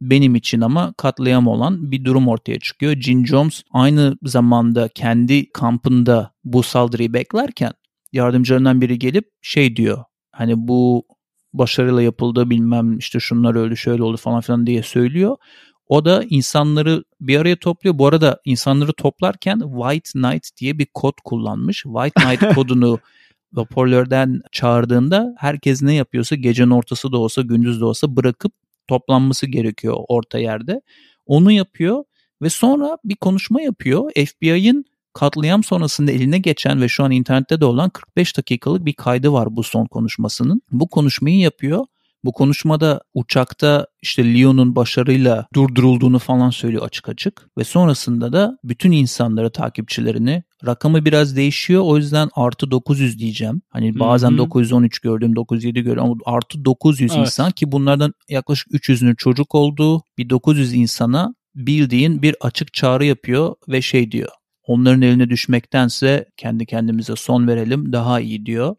Benim 0.00 0.34
için 0.34 0.60
ama 0.60 0.94
katliam 0.96 1.46
olan 1.46 1.90
bir 1.90 2.04
durum 2.04 2.28
ortaya 2.28 2.58
çıkıyor. 2.58 3.00
Jim 3.00 3.26
Jones 3.26 3.62
aynı 3.72 4.18
zamanda 4.22 4.88
kendi 4.88 5.52
kampında 5.52 6.32
bu 6.44 6.62
saldırıyı 6.62 7.12
beklerken 7.12 7.72
yardımcılarından 8.12 8.80
biri 8.80 8.98
gelip 8.98 9.24
şey 9.42 9.76
diyor. 9.76 10.04
Hani 10.32 10.54
bu 10.68 11.06
başarıyla 11.52 12.02
yapıldı 12.02 12.50
bilmem 12.50 12.98
işte 12.98 13.20
şunlar 13.20 13.54
öldü 13.54 13.76
şöyle 13.76 14.02
oldu 14.02 14.16
falan 14.16 14.40
filan 14.40 14.66
diye 14.66 14.82
söylüyor. 14.82 15.36
O 15.86 16.04
da 16.04 16.24
insanları 16.30 17.04
bir 17.20 17.40
araya 17.40 17.56
topluyor. 17.56 17.98
Bu 17.98 18.06
arada 18.06 18.40
insanları 18.44 18.92
toplarken 18.92 19.58
White 19.58 20.10
Knight 20.12 20.48
diye 20.60 20.78
bir 20.78 20.86
kod 20.94 21.14
kullanmış. 21.24 21.82
White 21.82 22.22
Knight 22.24 22.54
kodunu 22.54 22.98
hoparlörden 23.54 24.40
çağırdığında 24.52 25.34
herkes 25.38 25.82
ne 25.82 25.94
yapıyorsa 25.94 26.36
gecenin 26.36 26.70
ortası 26.70 27.12
da 27.12 27.18
olsa 27.18 27.42
gündüz 27.42 27.80
de 27.80 27.84
olsa 27.84 28.16
bırakıp 28.16 28.52
toplanması 28.88 29.46
gerekiyor 29.46 29.96
orta 30.08 30.38
yerde. 30.38 30.80
Onu 31.26 31.52
yapıyor 31.52 32.04
ve 32.42 32.50
sonra 32.50 32.98
bir 33.04 33.16
konuşma 33.16 33.60
yapıyor. 33.60 34.10
FBI'ın 34.12 34.84
katliam 35.12 35.64
sonrasında 35.64 36.12
eline 36.12 36.38
geçen 36.38 36.80
ve 36.82 36.88
şu 36.88 37.04
an 37.04 37.10
internette 37.10 37.60
de 37.60 37.64
olan 37.64 37.90
45 37.90 38.36
dakikalık 38.36 38.84
bir 38.84 38.92
kaydı 38.92 39.32
var 39.32 39.56
bu 39.56 39.62
son 39.62 39.86
konuşmasının. 39.86 40.62
Bu 40.70 40.88
konuşmayı 40.88 41.38
yapıyor. 41.38 41.84
Bu 42.24 42.32
konuşmada 42.32 43.00
uçakta 43.14 43.86
işte 44.02 44.34
Leon'un 44.34 44.76
başarıyla 44.76 45.46
durdurulduğunu 45.54 46.18
falan 46.18 46.50
söylüyor 46.50 46.82
açık 46.86 47.08
açık. 47.08 47.48
Ve 47.58 47.64
sonrasında 47.64 48.32
da 48.32 48.58
bütün 48.64 48.92
insanları, 48.92 49.50
takipçilerini 49.50 50.42
rakamı 50.66 51.04
biraz 51.04 51.36
değişiyor. 51.36 51.82
O 51.84 51.96
yüzden 51.96 52.28
artı 52.34 52.70
900 52.70 53.18
diyeceğim. 53.18 53.62
Hani 53.70 53.98
bazen 53.98 54.30
Hı 54.30 54.34
hı. 54.34 54.38
913 54.38 54.98
gördüm, 54.98 55.36
907 55.36 55.82
gördüm 55.82 56.02
ama 56.02 56.14
artı 56.26 56.64
900 56.64 57.10
Evet. 57.12 57.20
insan 57.20 57.50
ki 57.50 57.72
bunlardan 57.72 58.14
yaklaşık 58.28 58.68
300'ünün 58.72 59.14
çocuk 59.14 59.54
olduğu 59.54 60.02
bir 60.18 60.30
900 60.30 60.74
insana 60.74 61.34
bildiğin 61.54 62.22
bir 62.22 62.36
açık 62.40 62.74
çağrı 62.74 63.04
yapıyor 63.04 63.54
ve 63.68 63.82
şey 63.82 64.10
diyor. 64.10 64.28
Onların 64.66 65.02
eline 65.02 65.30
düşmektense 65.30 66.26
kendi 66.36 66.66
kendimize 66.66 67.16
son 67.16 67.48
verelim 67.48 67.92
daha 67.92 68.20
iyi 68.20 68.46
diyor. 68.46 68.76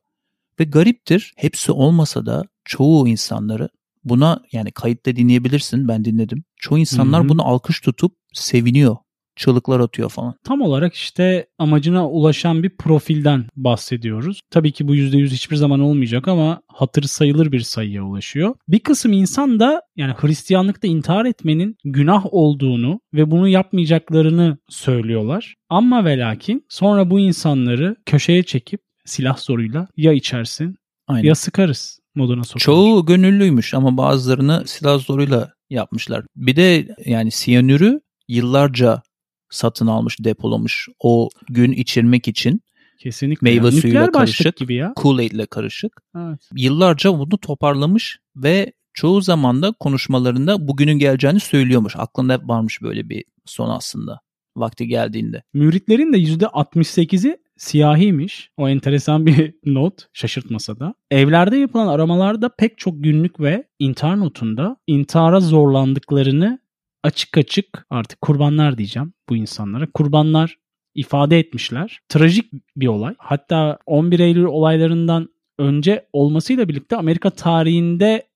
Ve 0.60 0.64
gariptir 0.64 1.34
hepsi 1.38 1.72
olmasa 1.72 2.26
da 2.26 2.44
çoğu 2.66 3.08
insanları 3.08 3.70
buna 4.04 4.42
yani 4.52 4.72
kayıtta 4.72 5.16
dinleyebilirsin 5.16 5.88
ben 5.88 6.06
dinledim. 6.06 6.44
Çoğu 6.58 6.78
insanlar 6.78 7.30
bunu 7.30 7.46
alkış 7.46 7.80
tutup 7.80 8.12
seviniyor. 8.34 8.96
Çığlıklar 9.36 9.80
atıyor 9.80 10.10
falan. 10.10 10.36
Tam 10.44 10.62
olarak 10.62 10.94
işte 10.94 11.48
amacına 11.58 12.10
ulaşan 12.10 12.64
bir 12.64 12.78
profilden 12.78 13.46
bahsediyoruz. 13.56 14.42
Tabii 14.52 14.72
ki 14.72 14.88
bu 14.88 14.96
%100 14.96 15.30
hiçbir 15.30 15.56
zaman 15.56 15.80
olmayacak 15.80 16.28
ama 16.28 16.62
hatırı 16.68 17.08
sayılır 17.08 17.52
bir 17.52 17.60
sayıya 17.60 18.04
ulaşıyor. 18.04 18.56
Bir 18.68 18.80
kısım 18.80 19.14
insan 19.14 19.60
da 19.60 19.82
yani 19.96 20.14
Hristiyanlıkta 20.18 20.88
intihar 20.88 21.26
etmenin 21.26 21.76
günah 21.84 22.26
olduğunu 22.32 23.00
ve 23.14 23.32
bunu 23.32 23.48
yapmayacaklarını 23.48 24.58
söylüyorlar. 24.70 25.56
Ama 25.70 26.06
ve 26.06 26.18
lakin 26.18 26.66
sonra 26.70 27.10
bu 27.10 27.20
insanları 27.20 27.96
köşeye 28.06 28.44
çekip 28.44 28.82
silah 29.10 29.38
zoruyla 29.38 29.88
ya 29.98 30.14
içersin 30.14 30.76
Aynen. 31.08 31.28
ya 31.28 31.36
sıkarız 31.36 32.00
moduna 32.16 32.44
sokulur. 32.44 32.64
Çoğu 32.64 33.06
gönüllüymüş 33.06 33.74
ama 33.74 33.98
bazılarını 33.98 34.64
silah 34.68 35.00
zoruyla 35.00 35.54
yapmışlar. 35.70 36.26
Bir 36.36 36.56
de 36.56 36.96
yani 37.06 37.32
siyanürü 37.32 38.02
yıllarca 38.28 39.02
satın 39.50 39.88
almış, 39.88 40.18
depolamış 40.20 40.88
o 41.00 41.30
gün 41.50 41.72
içirmek 41.72 42.28
için 42.28 42.62
Kesinlikle. 43.00 43.46
meyve 43.46 43.66
ya. 43.66 43.72
suyuyla 43.72 44.06
Nükleer 44.06 44.12
karışık. 44.12 44.58
gibi 44.58 44.76
ya. 44.76 44.94
Kool-Aid 44.96 45.36
ile 45.36 45.46
karışık. 45.46 46.02
Evet. 46.18 46.50
Yıllarca 46.56 47.14
bunu 47.20 47.38
toparlamış 47.38 48.20
ve 48.36 48.74
çoğu 48.94 49.22
zaman 49.22 49.62
da 49.62 49.72
konuşmalarında 49.72 50.68
bugünün 50.68 51.00
geleceğini 51.00 51.40
söylüyormuş. 51.40 51.94
Aklında 51.98 52.34
hep 52.34 52.42
varmış 52.44 52.82
böyle 52.82 53.10
bir 53.10 53.24
son 53.46 53.70
aslında 53.70 54.20
vakti 54.58 54.88
geldiğinde. 54.88 55.44
Müritlerin 55.54 56.14
de 56.14 56.18
%68'i 56.18 57.38
siyahiymiş. 57.60 58.50
O 58.58 58.70
enteresan 58.70 59.26
bir 59.26 59.54
not 59.66 60.06
şaşırtmasa 60.14 60.80
da. 60.80 60.94
Evlerde 61.12 61.58
yapılan 61.58 61.88
aramalarda 61.88 62.50
pek 62.50 62.78
çok 62.78 63.04
günlük 63.04 63.40
ve 63.40 63.64
intihar 63.80 64.20
notunda 64.20 64.78
intihara 64.88 65.40
zorlandıklarını 65.40 66.60
açık 67.04 67.38
açık 67.38 67.86
artık 67.90 68.22
kurbanlar 68.22 68.78
diyeceğim 68.78 69.14
bu 69.30 69.36
insanlara. 69.36 69.88
Kurbanlar 69.94 70.58
ifade 70.96 71.40
etmişler. 71.40 72.00
Trajik 72.10 72.52
bir 72.76 72.88
olay. 72.88 73.16
Hatta 73.18 73.78
11 73.86 74.20
Eylül 74.20 74.44
olaylarından 74.44 75.30
önce 75.60 76.06
olmasıyla 76.14 76.70
birlikte 76.70 76.96
Amerika 76.96 77.30
tarihinde 77.30 78.30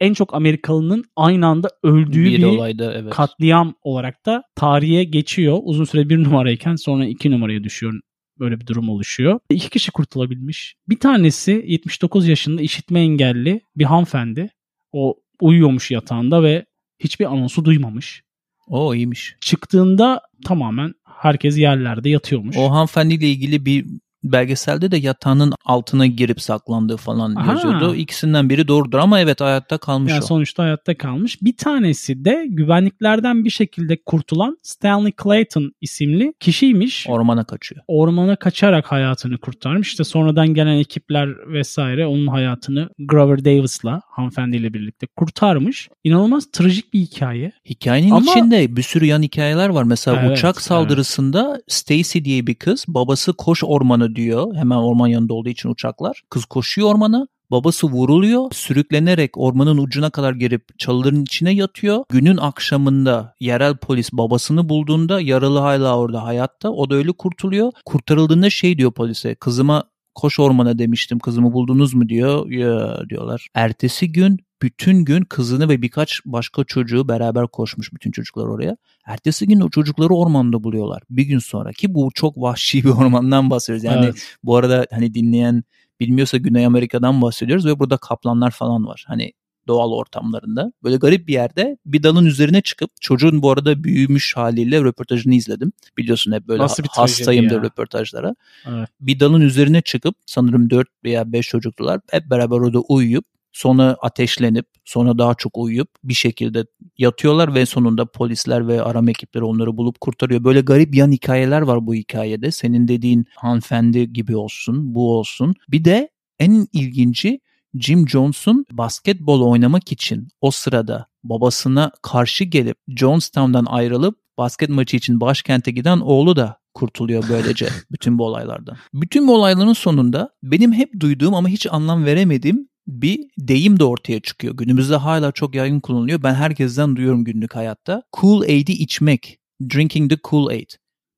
en 0.00 0.14
çok 0.14 0.34
Amerikalının 0.34 1.04
aynı 1.16 1.46
anda 1.46 1.68
öldüğü 1.82 2.24
bir, 2.24 2.38
bir, 2.38 2.44
olayda 2.44 2.94
evet. 2.94 3.12
katliam 3.12 3.74
olarak 3.82 4.26
da 4.26 4.42
tarihe 4.54 5.04
geçiyor. 5.04 5.58
Uzun 5.62 5.84
süre 5.84 6.08
bir 6.08 6.24
numarayken 6.24 6.76
sonra 6.76 7.06
iki 7.06 7.30
numaraya 7.30 7.64
düşüyor. 7.64 8.00
Böyle 8.38 8.60
bir 8.60 8.66
durum 8.66 8.88
oluşuyor. 8.88 9.40
İki 9.50 9.70
kişi 9.70 9.90
kurtulabilmiş. 9.90 10.74
Bir 10.88 10.98
tanesi 10.98 11.64
79 11.66 12.28
yaşında 12.28 12.62
işitme 12.62 13.00
engelli 13.00 13.60
bir 13.76 13.84
hanımefendi. 13.84 14.50
O 14.92 15.16
uyuyormuş 15.40 15.90
yatağında 15.90 16.42
ve 16.42 16.64
hiçbir 16.98 17.24
anonsu 17.24 17.64
duymamış. 17.64 18.22
O 18.66 18.94
iyiymiş. 18.94 19.36
Çıktığında 19.40 20.20
tamamen 20.44 20.94
herkes 21.04 21.58
yerlerde 21.58 22.08
yatıyormuş. 22.08 22.56
O 22.56 22.70
hanımefendiyle 22.70 23.28
ilgili 23.28 23.66
bir 23.66 23.86
belgeselde 24.24 24.90
de 24.90 24.96
yatağının 24.96 25.52
altına 25.64 26.06
girip 26.06 26.40
saklandığı 26.40 26.96
falan 26.96 27.34
Aha. 27.34 27.52
yazıyordu. 27.52 27.94
İkisinden 27.94 28.50
biri 28.50 28.68
doğrudur 28.68 28.98
ama 28.98 29.20
evet 29.20 29.40
hayatta 29.40 29.78
kalmış 29.78 30.12
yani 30.12 30.22
o. 30.22 30.26
sonuçta 30.26 30.62
hayatta 30.62 30.98
kalmış. 30.98 31.42
Bir 31.42 31.56
tanesi 31.56 32.24
de 32.24 32.46
güvenliklerden 32.48 33.44
bir 33.44 33.50
şekilde 33.50 33.96
kurtulan 34.06 34.58
Stanley 34.62 35.12
Clayton 35.22 35.72
isimli 35.80 36.34
kişiymiş. 36.40 37.06
Ormana 37.08 37.44
kaçıyor. 37.44 37.80
ormana 37.88 38.36
kaçarak 38.36 38.92
hayatını 38.92 39.38
kurtarmış. 39.38 39.88
İşte 39.88 40.04
sonradan 40.04 40.54
gelen 40.54 40.76
ekipler 40.76 41.52
vesaire 41.52 42.06
onun 42.06 42.26
hayatını 42.26 42.88
Grover 42.98 43.44
Davis'la 43.44 44.00
hanımefendiyle 44.10 44.74
birlikte 44.74 45.06
kurtarmış. 45.16 45.88
İnanılmaz 46.04 46.46
trajik 46.52 46.94
bir 46.94 47.00
hikaye. 47.00 47.52
Hikayenin 47.68 48.10
Ama- 48.10 48.30
içinde 48.30 48.76
bir 48.76 48.82
sürü 48.82 49.04
yan 49.06 49.22
hikayeler 49.22 49.68
var. 49.68 49.82
Mesela 49.84 50.20
Evet, 50.22 50.38
uçak 50.38 50.54
evet. 50.54 50.64
saldırısında 50.64 51.60
Stacy 51.68 52.18
diye 52.24 52.46
bir 52.46 52.54
kız 52.54 52.84
babası 52.88 53.32
koş 53.32 53.64
ormanı 53.64 54.13
diyor. 54.14 54.54
Hemen 54.54 54.76
orman 54.76 55.06
yanında 55.06 55.34
olduğu 55.34 55.48
için 55.48 55.68
uçaklar. 55.68 56.22
Kız 56.30 56.44
koşuyor 56.44 56.90
ormana. 56.90 57.26
Babası 57.50 57.86
vuruluyor. 57.86 58.52
Sürüklenerek 58.52 59.38
ormanın 59.38 59.78
ucuna 59.78 60.10
kadar 60.10 60.32
gelip 60.32 60.78
çalıların 60.78 61.22
içine 61.22 61.54
yatıyor. 61.54 62.04
Günün 62.08 62.36
akşamında 62.36 63.34
yerel 63.40 63.76
polis 63.76 64.12
babasını 64.12 64.68
bulduğunda 64.68 65.20
yaralı 65.20 65.58
hala 65.58 65.98
orada 65.98 66.24
hayatta. 66.24 66.70
O 66.70 66.90
da 66.90 66.94
öyle 66.94 67.12
kurtuluyor. 67.12 67.72
Kurtarıldığında 67.84 68.50
şey 68.50 68.78
diyor 68.78 68.92
polise. 68.92 69.34
Kızıma 69.34 69.84
koş 70.14 70.40
ormana 70.40 70.78
demiştim. 70.78 71.18
Kızımı 71.18 71.52
buldunuz 71.52 71.94
mu 71.94 72.08
diyor. 72.08 72.50
Ya 72.50 72.98
diyorlar. 73.10 73.48
Ertesi 73.54 74.12
gün 74.12 74.38
bütün 74.64 75.04
gün 75.04 75.24
kızını 75.24 75.68
ve 75.68 75.82
birkaç 75.82 76.20
başka 76.24 76.64
çocuğu 76.64 77.08
beraber 77.08 77.46
koşmuş 77.46 77.92
bütün 77.92 78.10
çocuklar 78.10 78.46
oraya. 78.46 78.76
Ertesi 79.06 79.46
gün 79.46 79.60
o 79.60 79.70
çocukları 79.70 80.14
ormanda 80.14 80.64
buluyorlar. 80.64 81.02
Bir 81.10 81.22
gün 81.22 81.38
sonra 81.38 81.72
ki 81.72 81.94
bu 81.94 82.10
çok 82.14 82.36
vahşi 82.36 82.84
bir 82.84 82.88
ormandan 82.88 83.50
bahsediyoruz. 83.50 83.84
Yani 83.84 84.04
Evet. 84.04 84.36
bu 84.42 84.56
arada 84.56 84.86
hani 84.90 85.14
dinleyen 85.14 85.62
bilmiyorsa 86.00 86.36
Güney 86.36 86.66
Amerika'dan 86.66 87.22
bahsediyoruz 87.22 87.66
ve 87.66 87.78
burada 87.78 87.96
kaplanlar 87.96 88.50
falan 88.50 88.86
var. 88.86 89.04
Hani 89.08 89.32
doğal 89.68 89.92
ortamlarında. 89.92 90.72
Böyle 90.82 90.96
garip 90.96 91.28
bir 91.28 91.32
yerde 91.32 91.78
bir 91.86 92.02
dalın 92.02 92.26
üzerine 92.26 92.60
çıkıp 92.60 92.90
çocuğun 93.00 93.42
bu 93.42 93.50
arada 93.50 93.84
büyümüş 93.84 94.36
haliyle 94.36 94.80
röportajını 94.80 95.34
izledim. 95.34 95.72
Biliyorsun 95.98 96.32
hep 96.32 96.48
böyle 96.48 96.62
Nasıl 96.62 96.82
bir 96.82 96.88
hastayımdır 96.88 97.56
ya? 97.56 97.62
röportajlara. 97.62 98.34
Evet. 98.68 98.88
Bir 99.00 99.20
dalın 99.20 99.40
üzerine 99.40 99.82
çıkıp 99.82 100.14
sanırım 100.26 100.70
4 100.70 100.88
veya 101.04 101.32
5 101.32 101.48
çocuklar 101.48 102.00
hep 102.10 102.30
beraber 102.30 102.56
orada 102.56 102.78
uyuyup 102.80 103.24
sonra 103.54 103.96
ateşlenip 104.00 104.66
sonra 104.84 105.18
daha 105.18 105.34
çok 105.34 105.58
uyuyup 105.58 105.88
bir 106.04 106.14
şekilde 106.14 106.64
yatıyorlar 106.98 107.54
ve 107.54 107.66
sonunda 107.66 108.06
polisler 108.06 108.68
ve 108.68 108.82
arama 108.82 109.10
ekipleri 109.10 109.44
onları 109.44 109.76
bulup 109.76 110.00
kurtarıyor. 110.00 110.44
Böyle 110.44 110.60
garip 110.60 110.94
yan 110.94 111.12
hikayeler 111.12 111.60
var 111.60 111.86
bu 111.86 111.94
hikayede. 111.94 112.50
Senin 112.50 112.88
dediğin 112.88 113.24
hanımefendi 113.36 114.12
gibi 114.12 114.36
olsun, 114.36 114.94
bu 114.94 115.18
olsun. 115.18 115.54
Bir 115.68 115.84
de 115.84 116.08
en 116.38 116.66
ilginci 116.72 117.40
Jim 117.74 118.08
Jones'un 118.08 118.66
basketbol 118.72 119.50
oynamak 119.50 119.92
için 119.92 120.28
o 120.40 120.50
sırada 120.50 121.06
babasına 121.24 121.92
karşı 122.02 122.44
gelip 122.44 122.76
Jonestown'dan 122.88 123.64
ayrılıp 123.64 124.18
basket 124.38 124.68
maçı 124.68 124.96
için 124.96 125.20
başkente 125.20 125.70
giden 125.70 126.00
oğlu 126.00 126.36
da 126.36 126.58
kurtuluyor 126.74 127.24
böylece 127.28 127.68
bütün 127.92 128.18
bu 128.18 128.24
olaylardan. 128.24 128.76
Bütün 128.94 129.28
bu 129.28 129.34
olayların 129.34 129.72
sonunda 129.72 130.30
benim 130.42 130.72
hep 130.72 131.00
duyduğum 131.00 131.34
ama 131.34 131.48
hiç 131.48 131.66
anlam 131.70 132.04
veremediğim 132.04 132.68
bir 132.86 133.20
deyim 133.38 133.78
de 133.80 133.84
ortaya 133.84 134.20
çıkıyor. 134.20 134.56
Günümüzde 134.56 134.96
hala 134.96 135.32
çok 135.32 135.54
yaygın 135.54 135.80
kullanılıyor. 135.80 136.22
Ben 136.22 136.34
herkesten 136.34 136.96
duyuyorum 136.96 137.24
günlük 137.24 137.56
hayatta. 137.56 138.02
Cool 138.20 138.40
Aid'i 138.42 138.72
içmek. 138.72 139.38
Drinking 139.74 140.10
the 140.10 140.16
Cool 140.30 140.46
Aid. 140.46 140.70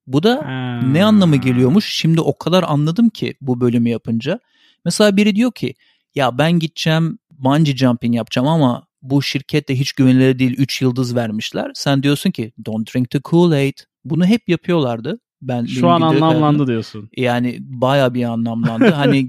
Bu 0.06 0.22
da 0.22 0.42
Ha. 0.44 0.80
ne 0.86 1.04
anlamı 1.04 1.36
geliyormuş? 1.36 1.84
Şimdi 1.94 2.20
o 2.20 2.38
kadar 2.38 2.62
anladım 2.62 3.08
ki 3.08 3.34
bu 3.40 3.60
bölümü 3.60 3.88
yapınca. 3.88 4.40
Mesela 4.84 5.16
biri 5.16 5.36
diyor 5.36 5.52
ki 5.52 5.74
ya 6.14 6.38
ben 6.38 6.52
gideceğim 6.58 7.18
bungee 7.30 7.76
jumping 7.76 8.14
yapacağım 8.16 8.48
ama 8.48 8.86
bu 9.02 9.22
şirkette 9.22 9.78
hiç 9.78 9.92
güvenilir 9.92 10.38
değil 10.38 10.54
3 10.58 10.82
yıldız 10.82 11.16
vermişler. 11.16 11.70
Sen 11.74 12.02
diyorsun 12.02 12.30
ki 12.30 12.52
don't 12.66 12.94
drink 12.94 13.10
the 13.10 13.18
Kool-Aid. 13.18 13.78
Bunu 14.04 14.26
hep 14.26 14.48
yapıyorlardı. 14.48 15.18
Ben 15.42 15.64
Şu 15.64 15.88
an 15.88 16.00
anlamlandı 16.00 16.66
diyorsun. 16.66 17.10
yani 17.16 17.58
baya 17.60 18.14
bir 18.14 18.24
anlamlandı. 18.24 18.90
hani 18.94 19.28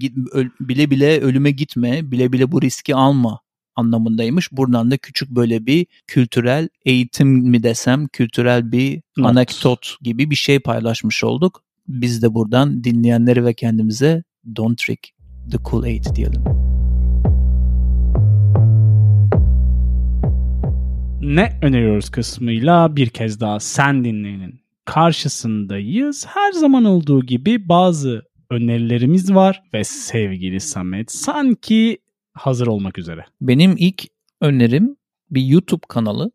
bile 0.60 0.91
bile 0.91 1.20
ölüme 1.22 1.52
gitme, 1.52 2.12
bile 2.12 2.34
bile 2.34 2.52
bu 2.52 2.62
riski 2.62 2.96
alma 2.96 3.39
anlamındaymış. 3.76 4.52
Buradan 4.52 4.91
da 4.91 4.98
küçük 4.98 5.30
böyle 5.30 5.65
bir 5.65 5.86
kültürel 6.08 6.70
eğitim 6.86 7.28
mi 7.28 7.63
desem, 7.63 8.08
kültürel 8.08 8.72
bir 8.72 9.02
Not. 9.17 9.30
anekdot 9.30 9.96
gibi 10.02 10.30
bir 10.30 10.36
şey 10.36 10.60
paylaşmış 10.60 11.24
olduk. 11.24 11.63
Biz 11.88 12.22
de 12.22 12.34
buradan 12.34 12.84
dinleyenleri 12.84 13.46
ve 13.46 13.54
kendimize 13.54 14.24
don't 14.56 14.82
drink 14.88 15.00
the 15.52 15.58
Kool-Aid 15.58 16.15
diyelim. 16.15 16.43
Ne 21.22 21.60
öneriyoruz 21.62 22.10
kısmıyla 22.10 22.96
bir 22.96 23.10
kez 23.10 23.39
daha 23.39 23.60
sen 23.60 24.04
dinleyenin 24.04 24.66
karşısındayız. 24.88 26.26
Her 26.28 26.52
zaman 26.52 26.86
olduğu 26.86 27.26
gibi 27.26 27.69
bazı 27.69 28.23
önerilerimiz 28.50 29.34
var 29.36 29.63
ve 29.73 29.84
sevgili 29.84 30.60
Samet 30.60 31.12
sanki 31.12 31.97
hazır 32.34 32.67
olmak 32.67 32.97
üzere. 32.97 33.26
Benim 33.41 33.76
ilk 33.78 34.04
önerim 34.41 34.95
bir 35.32 35.41
YouTube 35.41 35.82
kanalı 35.89 36.32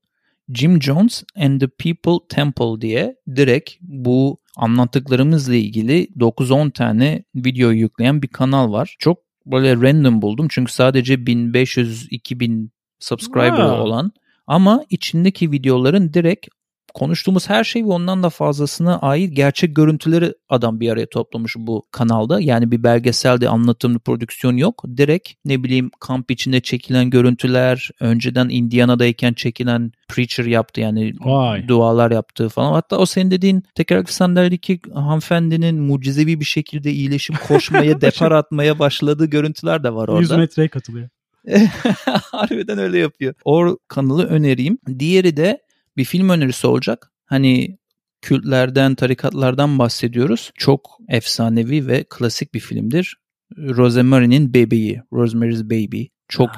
Jim 0.54 0.82
Jones 0.82 1.24
and 1.36 1.60
the 1.60 1.66
People 1.68 2.26
Temple 2.28 2.80
diye 2.80 3.16
direkt 3.36 3.70
bu 3.80 4.38
anlattıklarımızla 4.56 5.54
ilgili 5.54 6.08
9-10 6.16 6.70
tane 6.70 7.24
video 7.34 7.70
yükleyen 7.70 8.22
bir 8.22 8.28
kanal 8.28 8.72
var. 8.72 8.96
Çok 8.98 9.18
böyle 9.46 9.76
random 9.76 10.22
buldum 10.22 10.46
çünkü 10.50 10.72
sadece 10.72 11.14
1500-2000 11.14 12.68
subscriber 12.98 13.48
Wow. 13.48 13.80
olan 13.80 14.12
ama 14.46 14.84
içindeki 14.90 15.52
videoların 15.52 16.14
direkt 16.14 16.48
konuştuğumuz 16.94 17.50
her 17.50 17.64
şey 17.64 17.84
ve 17.84 17.88
ondan 17.88 18.22
da 18.22 18.30
fazlasına 18.30 18.98
ait 18.98 19.36
gerçek 19.36 19.76
görüntüleri 19.76 20.34
adam 20.48 20.80
bir 20.80 20.90
araya 20.90 21.06
toplamış 21.06 21.56
bu 21.58 21.82
kanalda. 21.90 22.40
Yani 22.40 22.70
bir 22.70 22.82
belgeselde 22.82 23.48
anlatım, 23.48 23.98
prodüksiyon 23.98 24.56
yok. 24.56 24.84
Direkt 24.96 25.30
ne 25.44 25.64
bileyim 25.64 25.90
kamp 26.00 26.30
içinde 26.30 26.60
çekilen 26.60 27.10
görüntüler, 27.10 27.90
önceden 28.00 28.48
Indiana'dayken 28.48 29.32
çekilen 29.32 29.92
preacher 30.08 30.44
yaptı 30.44 30.80
yani 30.80 31.12
Vay. 31.20 31.68
dualar 31.68 32.10
yaptığı 32.10 32.48
falan. 32.48 32.72
Hatta 32.72 32.98
o 32.98 33.06
senin 33.06 33.30
dediğin 33.30 33.62
tekerlekli 33.74 34.12
sandalyedeki 34.12 34.80
hanımefendinin 34.94 35.80
mucizevi 35.80 36.40
bir 36.40 36.44
şekilde 36.44 36.92
iyileşip 36.92 37.40
koşmaya, 37.48 38.00
depar 38.00 38.32
atmaya 38.32 38.78
başladığı 38.78 39.26
görüntüler 39.26 39.84
de 39.84 39.94
var 39.94 40.08
orada. 40.08 40.20
100 40.20 40.30
metreye 40.30 40.68
katılıyor. 40.68 41.08
Harbiden 42.32 42.78
öyle 42.78 42.98
yapıyor. 42.98 43.34
O 43.44 43.78
kanalı 43.88 44.26
önereyim. 44.26 44.78
Diğeri 44.98 45.36
de 45.36 45.58
bir 45.96 46.04
film 46.04 46.28
önerisi 46.28 46.66
olacak. 46.66 47.12
Hani 47.26 47.78
kültlerden, 48.22 48.94
tarikatlardan 48.94 49.78
bahsediyoruz. 49.78 50.50
Çok 50.54 50.98
efsanevi 51.08 51.86
ve 51.86 52.04
klasik 52.10 52.54
bir 52.54 52.60
filmdir. 52.60 53.16
Rosemary'nin 53.58 54.54
Bebeği, 54.54 55.02
Rosemary's 55.12 55.64
Baby. 55.64 56.04
Çok 56.28 56.50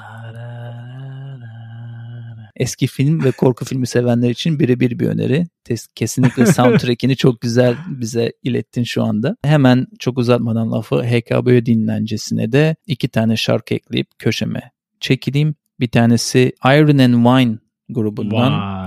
eski 2.57 2.87
film 2.87 3.25
ve 3.25 3.31
korku 3.31 3.65
filmi 3.69 3.87
sevenler 3.87 4.31
için 4.31 4.59
birebir 4.59 4.99
bir 4.99 5.07
öneri. 5.07 5.47
Kesinlikle 5.95 6.47
soundtrack'ini 6.47 7.17
çok 7.17 7.41
güzel 7.41 7.77
bize 7.89 8.33
ilettin 8.43 8.85
şu 8.85 9.03
anda. 9.03 9.37
Hemen 9.45 9.87
çok 9.99 10.19
uzatmadan 10.19 10.73
lafı 10.73 11.03
HKBO 11.03 11.67
dinlencesine 11.67 12.53
de 12.53 12.77
iki 12.87 13.09
tane 13.09 13.37
şarkı 13.37 13.75
ekleyip 13.75 14.09
köşeme 14.19 14.73
çekileyim. 15.01 15.55
Bir 15.81 15.89
tanesi 15.89 16.53
Iron 16.65 16.99
and 16.99 17.15
Wine 17.15 17.59
grubundan 17.89 18.53
Vay. 18.53 18.84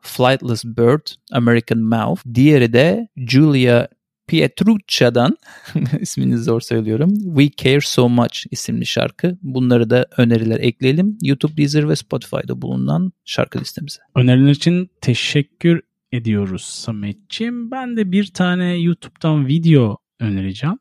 Flightless 0.00 0.64
Bird, 0.64 1.06
American 1.32 1.78
Mouth. 1.78 2.22
Diğeri 2.34 2.72
de 2.72 3.08
Julia 3.16 3.88
Pietruccia'dan 4.26 5.36
ismini 6.00 6.38
zor 6.38 6.60
söylüyorum. 6.60 7.14
We 7.14 7.64
Care 7.64 7.80
So 7.80 8.08
Much 8.08 8.46
isimli 8.50 8.86
şarkı. 8.86 9.38
Bunları 9.42 9.90
da 9.90 10.06
öneriler 10.16 10.60
ekleyelim. 10.60 11.18
YouTube, 11.22 11.56
Deezer 11.56 11.88
ve 11.88 11.96
Spotify'da 11.96 12.62
bulunan 12.62 13.12
şarkı 13.24 13.60
listemize. 13.60 14.00
Öneriler 14.14 14.50
için 14.50 14.90
teşekkür 15.00 15.80
ediyoruz 16.12 16.62
Sametciğim. 16.62 17.70
Ben 17.70 17.96
de 17.96 18.12
bir 18.12 18.26
tane 18.26 18.74
YouTube'dan 18.74 19.46
video 19.46 19.98
önereceğim. 20.20 20.78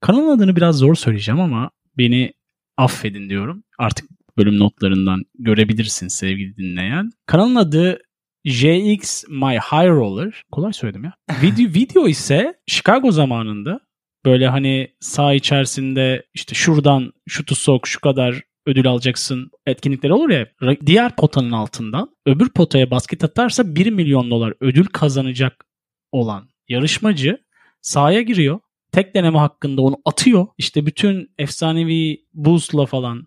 Kanalın 0.00 0.36
adını 0.36 0.56
biraz 0.56 0.76
zor 0.76 0.94
söyleyeceğim 0.94 1.40
ama 1.40 1.70
beni 1.98 2.32
affedin 2.76 3.28
diyorum. 3.28 3.64
Artık 3.78 4.08
bölüm 4.38 4.58
notlarından 4.58 5.24
görebilirsin 5.38 6.08
sevgili 6.08 6.56
dinleyen. 6.56 7.10
Kanalın 7.26 7.54
adı 7.54 7.98
JX 8.44 9.24
My 9.28 9.58
High 9.58 9.88
Roller. 9.88 10.44
Kolay 10.52 10.72
söyledim 10.72 11.04
ya. 11.04 11.14
Video, 11.42 11.74
video 11.74 12.08
ise 12.08 12.54
Chicago 12.66 13.10
zamanında 13.10 13.80
böyle 14.24 14.48
hani 14.48 14.94
saha 15.00 15.34
içerisinde 15.34 16.26
işte 16.34 16.54
şuradan 16.54 17.12
şutu 17.28 17.54
sok 17.54 17.88
şu 17.88 18.00
kadar 18.00 18.42
ödül 18.66 18.86
alacaksın 18.88 19.50
etkinlikleri 19.66 20.12
olur 20.12 20.30
ya 20.30 20.46
diğer 20.86 21.16
potanın 21.16 21.52
altından 21.52 22.16
öbür 22.26 22.48
potaya 22.48 22.90
basket 22.90 23.24
atarsa 23.24 23.76
1 23.76 23.90
milyon 23.90 24.30
dolar 24.30 24.54
ödül 24.60 24.86
kazanacak 24.86 25.66
olan 26.12 26.48
yarışmacı 26.68 27.38
sahaya 27.80 28.22
giriyor. 28.22 28.60
Tek 28.92 29.14
deneme 29.14 29.38
hakkında 29.38 29.82
onu 29.82 29.96
atıyor. 30.04 30.46
İşte 30.58 30.86
bütün 30.86 31.30
efsanevi 31.38 32.24
Bulls'la 32.34 32.86
falan 32.86 33.26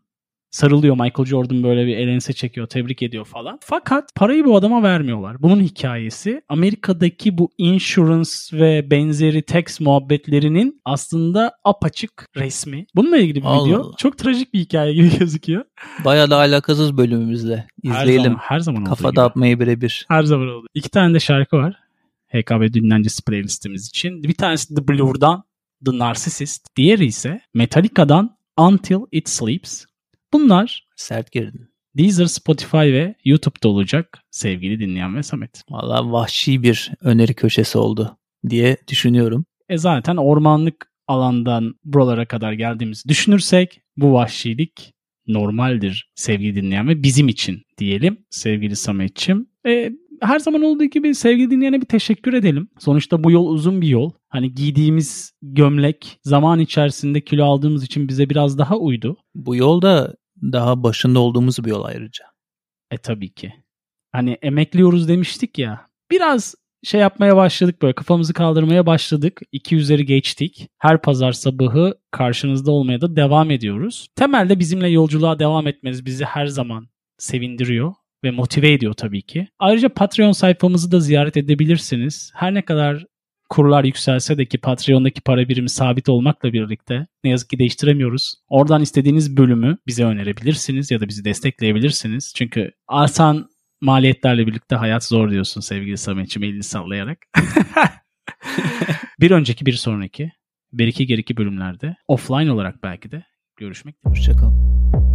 sarılıyor. 0.52 0.96
Michael 0.96 1.26
Jordan 1.26 1.64
böyle 1.64 1.88
bir 1.88 1.98
elense 1.98 2.34
çekiyor, 2.34 2.68
tebrik 2.68 3.02
ediyor 3.02 3.26
falan. 3.26 3.60
Fakat 3.62 4.16
parayı 4.16 4.46
bu 4.46 4.56
adama 4.58 4.84
vermiyorlar. 4.84 5.42
Bunun 5.42 5.62
hikayesi 5.62 6.42
Amerika'daki 6.50 7.38
bu 7.38 7.50
insurance 7.58 8.30
ve 8.54 8.92
benzeri 8.92 9.42
tax 9.42 9.80
muhabbetlerinin 9.80 10.82
aslında 10.86 11.52
apaçık 11.64 12.26
resmi. 12.36 12.86
Bununla 12.96 13.18
ilgili 13.18 13.42
bir 13.42 13.46
Allah 13.46 13.68
video. 13.68 13.82
Allah. 13.82 13.96
Çok 13.98 14.18
trajik 14.18 14.54
bir 14.54 14.60
hikaye 14.60 14.94
gibi 14.94 15.10
gözüküyor. 15.20 15.66
Bayağı 16.06 16.30
da 16.30 16.38
alakasız 16.38 16.98
bölümümüzle. 16.98 17.68
Her 17.86 18.02
İzleyelim. 18.02 18.24
zaman, 18.24 18.38
her 18.42 18.60
zaman 18.60 18.84
Kafa 18.84 19.16
dağıtmayı 19.16 19.60
birebir. 19.60 20.06
Her 20.10 20.24
zaman 20.24 20.48
oldu. 20.48 20.68
İki 20.74 20.90
tane 20.90 21.14
de 21.14 21.20
şarkı 21.20 21.58
var. 21.58 21.76
HKB 22.28 22.74
dinlencesi 22.74 23.24
playlistimiz 23.26 23.88
için. 23.88 24.24
Bir 24.24 24.34
tanesi 24.34 24.76
The 24.76 24.88
Blue'dan 24.88 25.44
The 25.86 25.98
Narcissist. 25.98 26.76
Diğeri 26.76 27.06
ise 27.06 27.40
Metallica'dan 27.54 28.38
Until 28.58 29.00
It 29.12 29.30
Sleeps. 29.30 29.86
Bunlar 30.34 30.88
Sert 30.96 31.32
girdin. 31.32 31.70
Deezer, 31.98 32.26
Spotify 32.26 32.78
ve 32.78 33.16
YouTube'da 33.26 33.70
olacak 33.70 34.20
sevgili 34.32 34.80
dinleyen 34.80 35.16
ve 35.16 35.24
Samet. 35.24 35.64
Valla 35.70 36.12
vahşi 36.12 36.64
bir 36.64 36.92
öneri 37.02 37.34
köşesi 37.34 37.78
oldu 37.78 38.18
diye 38.50 38.78
düşünüyorum. 38.88 39.46
E 39.70 39.78
zaten 39.78 40.16
ormanlık 40.18 40.92
alandan 41.08 41.76
buralara 41.84 42.26
kadar 42.26 42.54
geldiğimizi 42.54 43.10
düşünürsek 43.10 43.82
bu 43.98 44.14
vahşilik 44.14 44.94
normaldir 45.28 46.12
sevgili 46.16 46.56
dinleyen 46.56 46.88
ve 46.88 47.04
bizim 47.04 47.28
için 47.28 47.62
diyelim 47.78 48.18
sevgili 48.30 48.76
Sametçim. 48.76 49.48
E, 49.68 49.92
her 50.22 50.40
zaman 50.40 50.62
olduğu 50.62 50.84
gibi 50.84 51.16
sevgili 51.16 51.52
dinleyene 51.52 51.82
bir 51.82 51.86
teşekkür 51.86 52.34
edelim. 52.34 52.70
Sonuçta 52.80 53.24
bu 53.24 53.32
yol 53.32 53.48
uzun 53.48 53.82
bir 53.82 53.88
yol. 53.88 54.12
Hani 54.30 54.54
giydiğimiz 54.54 55.34
gömlek 55.42 56.20
zaman 56.24 56.60
içerisinde 56.60 57.22
kilo 57.22 57.46
aldığımız 57.46 57.84
için 57.84 58.08
bize 58.08 58.30
biraz 58.30 58.58
daha 58.58 58.78
uydu. 58.78 59.18
Bu 59.36 59.56
yol 59.56 59.82
da 59.82 60.16
daha 60.42 60.84
başında 60.84 61.20
olduğumuz 61.20 61.66
bir 61.66 61.70
yol 61.70 61.84
ayrıca. 61.84 62.26
E 62.92 62.98
tabii 62.98 63.34
ki. 63.34 63.54
Hani 64.12 64.38
emekliyoruz 64.42 65.08
demiştik 65.08 65.60
ya. 65.60 65.86
Biraz 66.12 66.56
şey 66.84 67.02
yapmaya 67.02 67.36
başladık 67.36 67.82
böyle 67.82 67.94
kafamızı 67.94 68.34
kaldırmaya 68.34 68.86
başladık. 68.86 69.42
İki 69.52 69.76
üzeri 69.76 70.06
geçtik. 70.06 70.68
Her 70.78 71.02
pazar 71.02 71.32
sabahı 71.32 71.94
karşınızda 72.12 72.72
olmaya 72.72 73.02
da 73.02 73.16
devam 73.16 73.52
ediyoruz. 73.52 74.08
Temelde 74.16 74.60
bizimle 74.60 74.90
yolculuğa 74.90 75.40
devam 75.40 75.68
etmeniz 75.68 76.06
bizi 76.06 76.26
her 76.26 76.46
zaman 76.46 76.88
sevindiriyor 77.18 77.94
ve 78.24 78.32
motive 78.32 78.74
ediyor 78.74 78.94
tabii 78.94 79.22
ki. 79.22 79.48
Ayrıca 79.60 79.90
Patreon 79.90 80.32
sayfamızı 80.32 80.92
da 80.92 81.00
ziyaret 81.00 81.38
edebilirsiniz. 81.38 82.32
Her 82.36 82.54
ne 82.54 82.62
kadar 82.62 83.06
kurlar 83.50 83.84
yükselse 83.84 84.38
de 84.38 84.46
ki 84.46 84.58
Patreon'daki 84.58 85.22
para 85.22 85.50
birimi 85.50 85.70
sabit 85.70 86.10
olmakla 86.10 86.54
birlikte 86.54 87.06
ne 87.24 87.30
yazık 87.30 87.50
ki 87.50 87.60
değiştiremiyoruz. 87.60 88.36
Oradan 88.50 88.82
istediğiniz 88.82 89.38
bölümü 89.38 89.78
bize 89.88 90.04
önerebilirsiniz 90.04 90.92
ya 90.92 91.02
da 91.02 91.08
bizi 91.08 91.26
destekleyebilirsiniz. 91.26 92.34
Çünkü 92.36 92.72
artan 92.88 93.50
maliyetlerle 93.82 94.48
birlikte 94.48 94.76
hayat 94.76 95.04
zor 95.04 95.32
diyorsun 95.32 95.62
sevgili 95.62 95.98
Samet'ciğim 95.98 96.50
elini 96.50 96.64
sallayarak. 96.64 97.18
bir 99.20 99.32
önceki 99.32 99.66
bir 99.66 99.74
sonraki 99.74 100.32
bir 100.74 100.88
iki 100.88 101.06
geriki 101.06 101.38
bölümlerde 101.38 101.96
offline 102.08 102.52
olarak 102.52 102.84
belki 102.84 103.12
de 103.12 103.24
görüşmek. 103.58 103.96
Hoşçakalın. 104.04 105.07